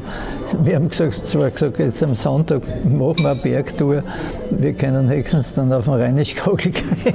wir 0.64 0.76
haben 0.76 0.88
gesagt, 0.88 1.24
zwar 1.26 1.50
gesagt, 1.50 1.78
jetzt 1.78 2.02
am 2.02 2.14
Sonntag 2.14 2.62
machen 2.84 3.18
wir 3.18 3.30
eine 3.30 3.40
Bergtour, 3.40 4.02
wir 4.50 4.72
können 4.72 5.08
höchstens 5.08 5.54
dann 5.54 5.72
auf 5.72 5.84
den 5.84 5.94
Rheinischkogel 5.94 6.72
gehen. 6.72 7.14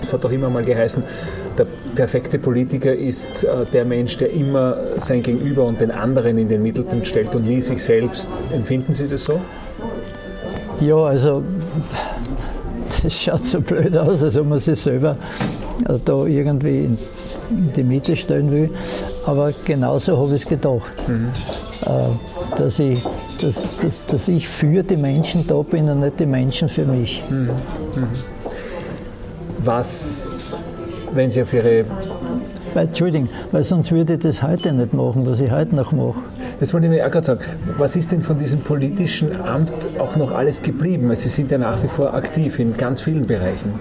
Es 0.00 0.12
hat 0.12 0.24
doch 0.24 0.30
immer 0.30 0.48
mal 0.48 0.64
geheißen, 0.64 1.02
der 1.58 1.66
perfekte 1.94 2.38
Politiker 2.38 2.94
ist 2.94 3.44
äh, 3.44 3.64
der 3.72 3.84
Mensch, 3.84 4.16
der 4.16 4.32
immer 4.32 4.76
sein 4.98 5.22
Gegenüber 5.22 5.64
und 5.64 5.80
den 5.80 5.90
anderen 5.90 6.38
in 6.38 6.48
den 6.48 6.62
Mittelpunkt 6.62 7.06
stellt 7.06 7.34
und 7.34 7.46
nie 7.46 7.60
sich 7.60 7.82
selbst. 7.82 8.28
Empfinden 8.52 8.92
Sie 8.92 9.08
das 9.08 9.24
so? 9.24 9.40
Ja, 10.80 10.96
also 10.96 11.42
das 13.02 13.14
schaut 13.14 13.44
so 13.44 13.60
blöd 13.60 13.96
aus, 13.96 14.22
als 14.22 14.36
ob 14.36 14.48
man 14.48 14.60
sich 14.60 14.80
selber 14.80 15.16
äh, 15.88 15.94
da 16.04 16.24
irgendwie 16.24 16.84
in 17.50 17.72
die 17.74 17.84
Mitte 17.84 18.16
stellen 18.16 18.50
will. 18.50 18.70
Aber 19.26 19.52
genauso 19.64 20.18
habe 20.18 20.34
ich 20.34 20.42
es 20.42 20.48
gedacht. 20.48 21.08
Mhm. 21.08 21.28
Äh, 21.86 22.56
dass, 22.56 22.78
ich, 22.78 23.02
dass, 23.40 23.62
dass, 23.80 24.06
dass 24.06 24.28
ich 24.28 24.48
für 24.48 24.82
die 24.82 24.96
Menschen 24.96 25.46
da 25.46 25.62
bin 25.62 25.88
und 25.88 26.00
nicht 26.00 26.20
die 26.20 26.26
Menschen 26.26 26.68
für 26.68 26.84
mich. 26.84 27.22
Mhm. 27.28 27.36
Mhm. 27.36 28.08
Was 29.64 30.28
wenn 31.14 31.30
Sie 31.30 31.42
auf 31.42 31.52
Ihre. 31.52 31.84
Weil, 32.74 32.86
Entschuldigung, 32.86 33.28
weil 33.50 33.64
sonst 33.64 33.92
würde 33.92 34.14
ich 34.14 34.20
das 34.20 34.42
heute 34.42 34.72
nicht 34.72 34.94
machen, 34.94 35.26
was 35.26 35.40
ich 35.40 35.50
heute 35.50 35.74
noch 35.74 35.92
mache. 35.92 36.20
Das 36.58 36.72
wollte 36.72 36.86
ich 36.86 36.92
mir 36.92 37.06
auch 37.06 37.10
gerade 37.10 37.26
sagen. 37.26 37.40
Was 37.76 37.96
ist 37.96 38.12
denn 38.12 38.22
von 38.22 38.38
diesem 38.38 38.60
politischen 38.60 39.38
Amt 39.40 39.72
auch 39.98 40.16
noch 40.16 40.32
alles 40.32 40.62
geblieben? 40.62 41.14
Sie 41.14 41.28
sind 41.28 41.50
ja 41.50 41.58
nach 41.58 41.82
wie 41.82 41.88
vor 41.88 42.14
aktiv 42.14 42.58
in 42.58 42.76
ganz 42.76 43.02
vielen 43.02 43.26
Bereichen. 43.26 43.74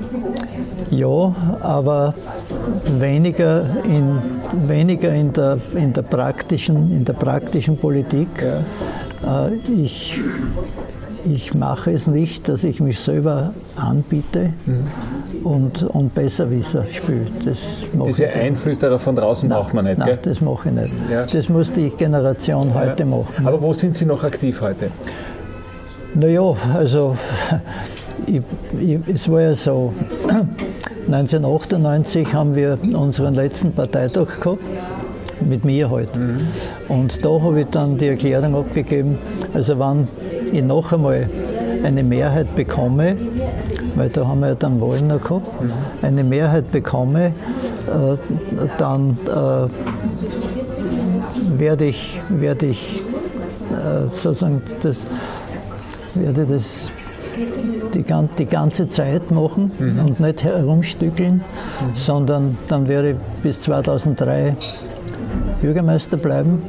Ja, 0.89 1.34
aber 1.62 2.13
weniger 3.00 3.65
in, 3.86 4.17
weniger 4.67 5.13
in, 5.13 5.32
der, 5.32 5.58
in, 5.76 5.94
der, 5.94 6.02
praktischen, 6.02 6.91
in 6.91 7.06
der 7.06 7.13
praktischen 7.13 7.78
Politik. 7.78 8.28
Ja. 9.24 9.48
Äh, 9.48 9.54
ich 9.82 10.20
ich 11.26 11.54
mache 11.54 11.91
es 11.91 12.08
nicht, 12.08 12.48
dass 12.48 12.63
ich 12.63 12.80
mich 12.80 13.00
selber 13.00 13.54
anbiete 13.76 14.54
mhm. 14.65 14.88
Und, 15.44 15.84
und 15.84 16.13
Besserwisser 16.13 16.86
spiele. 16.91 17.26
Diese 18.06 18.30
Einflüsterer 18.30 19.00
von 19.00 19.15
draußen 19.15 19.50
nein, 19.50 19.60
braucht 19.60 19.74
man 19.74 19.86
nicht, 19.86 19.98
Nein, 19.98 20.08
gell? 20.08 20.20
das 20.22 20.41
mache 20.41 20.70
ich 20.70 20.76
nicht. 20.76 20.94
Ja. 21.12 21.26
Das 21.26 21.50
muss 21.50 21.72
die 21.72 21.89
Generation 21.89 22.70
ja. 22.70 22.76
heute 22.76 23.06
machen. 23.06 23.46
Aber 23.46 23.62
wo 23.62 23.74
sind 23.74 23.96
Sie 23.96 24.06
noch 24.06 24.24
aktiv 24.24 24.62
heute? 24.62 24.91
Naja, 26.13 26.56
also 26.74 27.15
ich, 28.28 28.41
ich, 28.80 29.00
es 29.13 29.30
war 29.30 29.41
ja 29.41 29.56
so, 29.56 29.94
1998 31.08 32.34
haben 32.34 32.56
wir 32.56 32.78
unseren 32.94 33.34
letzten 33.34 33.72
Parteitag 33.72 34.39
gehabt 34.39 34.62
mit 35.41 35.65
mir 35.65 35.89
halt. 35.89 36.15
Mhm. 36.15 36.48
Und 36.88 37.24
da 37.26 37.30
habe 37.30 37.62
ich 37.62 37.67
dann 37.67 37.98
die 37.98 38.08
Erklärung 38.08 38.56
abgegeben, 38.56 39.17
also 39.54 39.80
wann 39.80 40.08
ich 40.52 40.63
noch 40.63 40.94
einmal 40.94 41.30
eine 41.84 42.04
Mehrheit 42.04 42.56
bekomme, 42.56 43.15
weil 43.96 44.10
da 44.10 44.28
haben 44.28 44.42
wir 44.42 44.50
ja 44.50 44.56
dann 44.56 44.80
Wahlen 44.82 45.08
noch 45.08 45.22
gehabt, 45.22 45.62
mhm. 45.62 45.72
eine 46.02 46.24
Mehrheit 46.24 46.72
bekomme, 46.72 47.28
äh, 47.28 47.32
dann 48.78 49.18
äh, 49.28 49.68
werde 51.60 51.86
ich, 51.86 52.20
werde 52.30 52.66
ich 52.68 53.02
äh, 53.72 54.08
sozusagen 54.08 54.62
das, 54.82 55.06
werde 56.16 56.46
das 56.46 56.92
die, 57.94 58.06
die 58.38 58.46
ganze 58.46 58.88
Zeit 58.90 59.32
machen 59.32 59.72
mhm. 59.80 60.00
und 60.06 60.20
nicht 60.20 60.44
herumstückeln, 60.44 61.36
mhm. 61.36 61.42
sondern 61.96 62.58
dann 62.68 62.88
werde 62.88 63.12
ich 63.12 63.16
bis 63.44 63.62
2003 63.62 64.56
Bürgermeister 65.62 66.18
bleiben, 66.18 66.62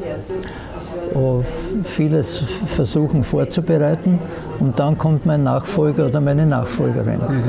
vieles 1.84 2.38
versuchen 2.66 3.22
vorzubereiten 3.22 4.18
und 4.60 4.78
dann 4.78 4.96
kommt 4.98 5.26
mein 5.26 5.42
Nachfolger 5.42 6.06
oder 6.06 6.20
meine 6.20 6.46
Nachfolgerin. 6.46 7.18
Mhm. 7.18 7.42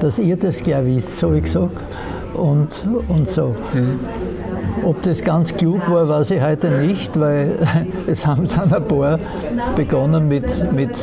Dass 0.00 0.18
ihr 0.18 0.36
das 0.36 0.62
gleich 0.62 0.84
wisst, 0.84 1.18
so 1.18 1.32
ich 1.32 1.44
gesagt. 1.44 1.76
Und, 2.34 2.86
und 3.08 3.28
so. 3.28 3.54
Mhm. 3.74 4.00
Ob 4.84 5.02
das 5.02 5.22
ganz 5.22 5.54
klug 5.54 5.90
war, 5.90 6.08
weiß 6.08 6.30
ich 6.30 6.42
heute 6.42 6.70
nicht, 6.70 7.18
weil 7.18 7.52
es 8.06 8.24
haben 8.24 8.46
dann 8.48 8.72
ein 8.72 8.88
paar 8.88 9.18
begonnen 9.76 10.28
mit, 10.28 10.72
mit, 10.72 10.96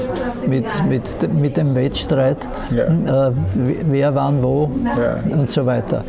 mit, 0.48 0.66
mit, 0.88 1.34
mit 1.34 1.58
dem 1.58 1.76
Wettstreit, 1.76 2.38
ja. 2.72 3.28
äh, 3.28 3.32
wer 3.90 4.16
wann 4.16 4.42
wo 4.44 4.70
ja. 4.86 5.36
und 5.36 5.50
so 5.50 5.66
weiter. 5.66 6.04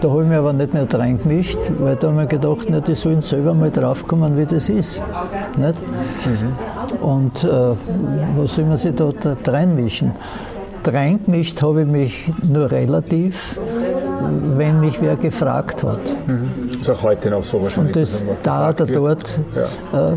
Da 0.00 0.10
habe 0.10 0.22
ich 0.22 0.28
mich 0.28 0.38
aber 0.38 0.52
nicht 0.52 0.72
mehr 0.74 0.86
reingemischt, 0.92 1.58
weil 1.78 1.96
da 1.96 2.08
habe 2.08 2.22
ich 2.22 2.22
mir 2.22 2.38
gedacht, 2.38 2.66
na, 2.68 2.80
die 2.80 2.94
sollen 2.94 3.20
selber 3.20 3.54
mal 3.54 3.70
draufkommen, 3.70 4.36
wie 4.36 4.46
das 4.46 4.68
ist. 4.68 5.02
Nicht? 5.56 5.74
Mhm. 6.26 7.06
Und 7.06 7.44
äh, 7.44 7.48
was 8.36 8.54
soll 8.54 8.64
man 8.64 8.76
sich 8.76 8.94
da, 8.94 9.10
da 9.20 9.52
reinmischen? 9.52 10.12
Reingemischt 10.84 11.62
habe 11.62 11.82
ich 11.82 11.86
mich 11.86 12.32
nur 12.42 12.70
relativ, 12.70 13.58
wenn 14.56 14.80
mich 14.80 15.00
wer 15.00 15.16
gefragt 15.16 15.84
hat. 15.84 16.00
Mhm. 16.26 16.70
Das 16.72 16.82
ist 16.82 16.90
auch 16.90 17.02
heute 17.02 17.30
noch 17.30 17.44
so 17.44 17.62
wahrscheinlich. 17.62 17.96
Und 17.96 18.02
das 18.02 18.24
da 18.42 18.70
oder 18.70 18.86
dort. 18.86 19.38
Ja. 19.92 20.12
Äh, 20.12 20.14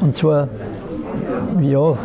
und 0.00 0.14
zwar, 0.14 0.48
ja, 1.62 1.96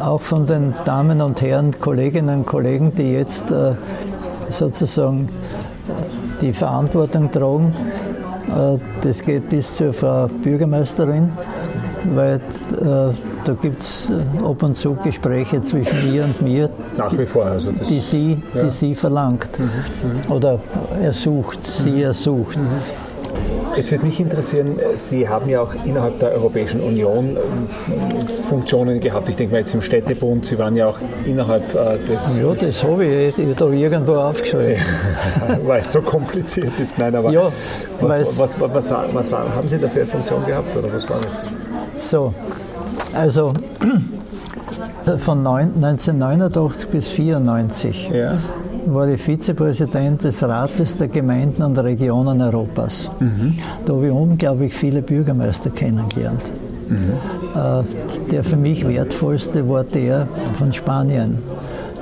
auch 0.00 0.20
von 0.20 0.46
den 0.46 0.74
Damen 0.84 1.20
und 1.20 1.40
Herren, 1.42 1.78
Kolleginnen 1.78 2.40
und 2.40 2.46
Kollegen, 2.46 2.94
die 2.94 3.12
jetzt 3.12 3.50
äh, 3.50 3.72
sozusagen 4.48 5.28
die 6.40 6.52
Verantwortung 6.52 7.30
tragen. 7.30 7.74
Äh, 8.48 8.78
das 9.02 9.22
geht 9.22 9.48
bis 9.48 9.76
zur 9.76 9.92
Frau 9.92 10.28
Bürgermeisterin, 10.42 11.30
weil 12.14 12.36
äh, 12.36 12.40
da 12.80 13.52
gibt 13.60 13.82
es 13.82 14.08
ab 14.44 14.62
und 14.62 14.76
zu 14.76 14.94
Gespräche 14.94 15.62
zwischen 15.62 16.12
ihr 16.12 16.24
und 16.24 16.40
mir, 16.42 16.70
Nach 16.96 17.16
wie 17.16 17.26
vor, 17.26 17.46
also 17.46 17.72
die, 17.72 18.00
sie, 18.00 18.42
ja. 18.54 18.64
die 18.64 18.70
sie 18.70 18.94
verlangt 18.94 19.58
mhm, 19.58 19.64
mhm. 19.64 20.32
oder 20.32 20.60
ersucht, 21.02 21.64
sie 21.64 22.02
ersucht. 22.02 22.56
Mhm. 22.56 23.07
Jetzt 23.78 23.92
würde 23.92 24.06
mich 24.06 24.18
interessieren, 24.18 24.80
Sie 24.96 25.28
haben 25.28 25.48
ja 25.48 25.60
auch 25.60 25.72
innerhalb 25.84 26.18
der 26.18 26.32
Europäischen 26.32 26.80
Union 26.80 27.36
ähm, 27.36 28.28
Funktionen 28.48 28.98
gehabt. 28.98 29.28
Ich 29.28 29.36
denke 29.36 29.52
mal 29.52 29.60
jetzt 29.60 29.72
im 29.72 29.82
Städtebund, 29.82 30.46
Sie 30.46 30.58
waren 30.58 30.74
ja 30.74 30.88
auch 30.88 30.98
innerhalb 31.24 31.62
äh, 31.76 31.96
des... 31.98 32.40
Ja, 32.40 32.52
das 32.54 32.82
habe 32.82 33.04
ich 33.04 33.34
da 33.56 33.68
irgendwo 33.68 34.14
aufgeschrieben. 34.14 34.82
weil 35.64 35.82
es 35.82 35.92
so 35.92 36.02
kompliziert 36.02 36.72
ist. 36.80 36.98
Nein, 36.98 37.14
aber 37.14 37.30
ja, 37.30 37.52
was, 38.00 38.36
was, 38.36 38.60
was, 38.60 38.74
was, 38.74 38.90
war, 38.90 39.04
was 39.12 39.30
war, 39.30 39.54
haben 39.54 39.68
Sie 39.68 39.78
da 39.78 39.88
für 39.88 40.00
eine 40.00 40.06
Funktion 40.06 40.44
gehabt 40.44 40.76
oder 40.76 40.92
was 40.92 41.08
war 41.08 41.20
das? 41.20 41.46
So, 41.98 42.34
also 43.14 43.52
von 45.18 45.46
1989 45.46 46.88
bis 46.88 47.10
1994 47.10 48.10
ja 48.12 48.38
war 48.94 49.08
ich 49.08 49.20
Vizepräsident 49.20 50.24
des 50.24 50.42
Rates 50.42 50.96
der 50.96 51.08
Gemeinden 51.08 51.62
und 51.62 51.78
Regionen 51.78 52.40
Europas. 52.40 53.10
Mhm. 53.20 53.54
Da 53.84 53.92
habe 53.92 54.06
ich 54.06 54.12
unglaublich 54.12 54.74
viele 54.74 55.02
Bürgermeister 55.02 55.70
kennengelernt. 55.70 56.42
Mhm. 56.88 57.12
Äh, 57.54 58.30
der 58.30 58.44
für 58.44 58.56
mich 58.56 58.86
wertvollste 58.86 59.68
war 59.68 59.84
der 59.84 60.28
von 60.54 60.72
Spanien, 60.72 61.38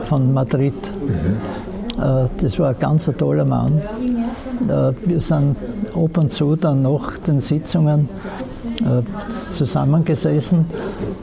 von 0.04 0.32
Madrid. 0.32 0.74
Mhm. 1.00 2.02
Äh, 2.02 2.28
das 2.40 2.58
war 2.58 2.70
ein 2.70 2.78
ganz 2.78 3.10
toller 3.16 3.44
Mann. 3.44 3.80
Äh, 4.68 4.92
wir 5.06 5.20
sind 5.20 5.56
ab 5.94 6.18
und 6.18 6.32
zu 6.32 6.56
dann 6.56 6.82
nach 6.82 7.18
den 7.18 7.40
Sitzungen 7.40 8.08
zusammengesessen 9.50 10.66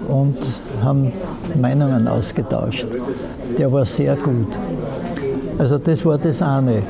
und 0.08 0.38
haben 0.84 1.13
Meinungen 1.56 2.08
ausgetauscht. 2.08 2.88
Der 3.58 3.71
war 3.71 3.86
sehr 3.86 4.15
gut. 4.15 4.47
Also 5.58 5.78
das 5.78 6.06
war 6.06 6.18
das 6.18 6.42
eine. 6.42 6.82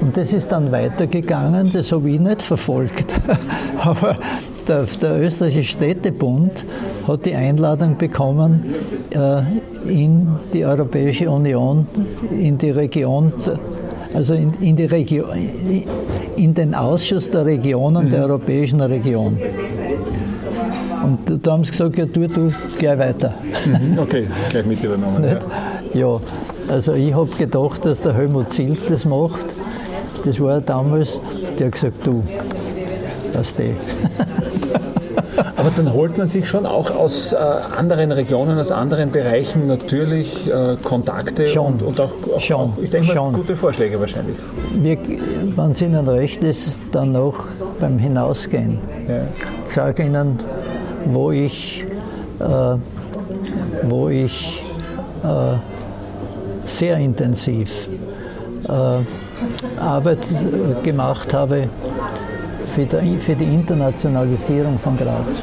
Und 0.00 0.16
das 0.16 0.32
ist 0.32 0.50
dann 0.50 0.72
weitergegangen, 0.72 1.70
das 1.72 1.92
habe 1.92 2.10
ich 2.10 2.20
nicht 2.20 2.42
verfolgt. 2.42 3.20
Aber 3.78 4.16
der, 4.66 4.84
der, 5.00 5.20
österreichische 5.20 5.72
Städtebund 5.72 6.64
hat 7.06 7.24
die 7.24 7.34
Einladung 7.34 7.96
bekommen, 7.96 8.64
äh, 9.10 9.42
in 9.88 10.28
die 10.52 10.64
Europäische 10.64 11.30
Union, 11.30 11.86
in 12.30 12.58
die 12.58 12.70
Region, 12.70 13.32
also 14.14 14.34
in, 14.34 14.52
in, 14.60 14.76
die 14.76 14.86
Region, 14.86 15.28
in 16.36 16.54
den 16.54 16.74
Ausschuss 16.74 17.30
der 17.30 17.46
Regionen 17.46 18.06
mhm. 18.06 18.10
der 18.10 18.22
Europäischen 18.24 18.80
Region. 18.80 19.38
Und 21.02 21.46
da 21.46 21.52
haben 21.52 21.64
sie 21.64 21.72
gesagt, 21.72 21.98
ja, 21.98 22.06
tu 22.06 22.26
du 22.28 22.52
gleich 22.78 22.98
weiter. 22.98 23.34
Mhm, 23.66 23.98
okay, 23.98 24.26
gleich 24.50 24.66
mit 24.66 24.82
übernommen. 24.82 25.24
ja. 25.94 26.00
ja. 26.00 26.20
Also 26.72 26.94
ich 26.94 27.12
habe 27.12 27.28
gedacht, 27.36 27.84
dass 27.84 28.00
der 28.00 28.14
Helmut 28.14 28.50
Zilt 28.50 28.90
das 28.90 29.04
macht. 29.04 29.44
Das 30.24 30.40
war 30.40 30.58
damals, 30.62 31.20
der 31.58 31.66
hat 31.66 31.74
gesagt, 31.74 32.06
du, 32.06 32.24
was 33.34 33.54
die. 33.54 33.74
Aber 35.56 35.70
dann 35.76 35.92
holt 35.92 36.16
man 36.16 36.28
sich 36.28 36.48
schon 36.48 36.64
auch 36.64 36.90
aus 36.90 37.34
äh, 37.34 37.36
anderen 37.36 38.10
Regionen, 38.10 38.58
aus 38.58 38.70
anderen 38.70 39.10
Bereichen 39.10 39.66
natürlich 39.66 40.50
äh, 40.50 40.76
Kontakte 40.82 41.46
schon, 41.46 41.74
und, 41.74 41.82
und 41.82 42.00
auch, 42.00 42.12
auch, 42.34 42.40
schon, 42.40 42.56
auch, 42.56 42.78
ich 42.80 42.88
denke 42.88 43.14
mal, 43.14 43.32
gute 43.32 43.54
Vorschläge 43.54 44.00
wahrscheinlich. 44.00 44.38
Wir, 44.74 44.96
wenn 45.54 45.72
es 45.72 45.82
Ihnen 45.82 46.08
recht 46.08 46.42
ist, 46.42 46.78
dann 46.90 47.12
noch 47.12 47.48
beim 47.80 47.98
Hinausgehen. 47.98 48.78
Ja. 49.06 49.24
Ich 49.66 49.72
sage 49.72 50.04
Ihnen, 50.04 50.38
wo 51.04 51.32
ich, 51.32 51.84
äh, 52.40 52.44
wo 53.82 54.08
ich 54.08 54.64
äh, 55.22 55.56
sehr 56.64 56.96
intensiv 56.98 57.88
äh, 58.68 59.80
Arbeit 59.80 60.26
gemacht 60.82 61.34
habe 61.34 61.68
für 62.74 62.84
die, 62.84 63.18
für 63.18 63.34
die 63.34 63.44
Internationalisierung 63.44 64.78
von 64.78 64.96
Graz. 64.96 65.42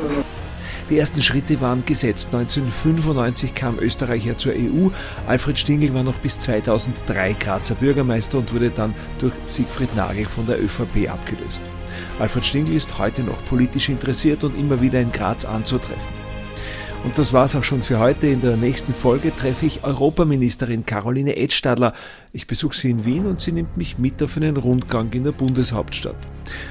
Die 0.90 0.98
ersten 0.98 1.22
Schritte 1.22 1.62
waren 1.62 1.86
gesetzt. 1.86 2.30
1995 2.34 3.54
kam 3.54 3.78
Österreich 3.78 4.26
ja 4.26 4.36
zur 4.36 4.54
EU. 4.54 4.90
Alfred 5.28 5.60
Stingl 5.60 5.94
war 5.94 6.02
noch 6.02 6.18
bis 6.18 6.40
2003 6.40 7.34
Grazer 7.34 7.76
Bürgermeister 7.76 8.40
und 8.40 8.52
wurde 8.52 8.72
dann 8.72 8.96
durch 9.20 9.34
Siegfried 9.46 9.96
Nagel 9.96 10.26
von 10.26 10.48
der 10.48 10.60
ÖVP 10.60 11.08
abgelöst. 11.12 11.62
Alfred 12.20 12.44
Stingl 12.44 12.74
ist 12.74 12.98
heute 12.98 13.24
noch 13.24 13.44
politisch 13.46 13.90
interessiert 13.90 14.44
und 14.44 14.58
immer 14.58 14.82
wieder 14.82 15.00
in 15.00 15.12
Graz 15.12 15.46
anzutreffen. 15.46 16.19
Und 17.04 17.18
das 17.18 17.32
war's 17.32 17.56
auch 17.56 17.64
schon 17.64 17.82
für 17.82 18.00
heute. 18.00 18.28
In 18.28 18.42
der 18.42 18.58
nächsten 18.58 18.94
Folge 18.94 19.36
treffe 19.36 19.66
ich 19.66 19.84
Europaministerin 19.84 20.86
Caroline 20.86 21.38
Edstadler. 21.38 21.94
Ich 22.34 22.46
besuche 22.46 22.76
sie 22.76 22.92
in 22.92 23.06
Wien 23.06 23.26
und 23.26 23.40
sie 23.40 23.54
nimmt 23.54 23.78
mich 23.78 23.98
mit 23.98 24.22
auf 24.22 24.36
einen 24.36 24.58
Rundgang 24.58 25.12
in 25.14 25.24
der 25.24 25.32
Bundeshauptstadt. 25.32 26.18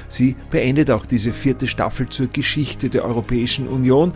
Sie 0.07 0.35
beendet 0.51 0.91
auch 0.91 1.05
diese 1.05 1.33
vierte 1.33 1.67
Staffel 1.67 2.09
zur 2.09 2.27
Geschichte 2.27 2.89
der 2.89 3.05
Europäischen 3.05 3.67
Union. 3.67 4.13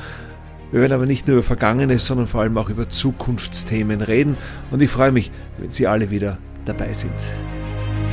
Wir 0.71 0.82
werden 0.82 0.93
aber 0.93 1.06
nicht 1.06 1.28
nur 1.28 1.38
über 1.38 1.43
Vergangenes, 1.43 2.06
sondern 2.06 2.28
vor 2.28 2.41
allem 2.41 2.58
auch 2.58 2.69
über 2.69 2.89
Zukunftsthemen 2.89 4.02
reden. 4.02 4.38
Und 4.71 4.82
ich 4.82 4.89
freue 4.89 5.12
mich, 5.12 5.32
wenn 5.58 5.71
Sie 5.71 5.88
alle 5.88 6.10
wieder 6.10 6.38
dabei 6.65 6.93
sind. 6.93 7.13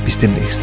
Bis 0.05 0.17
demnächst. 0.17 0.61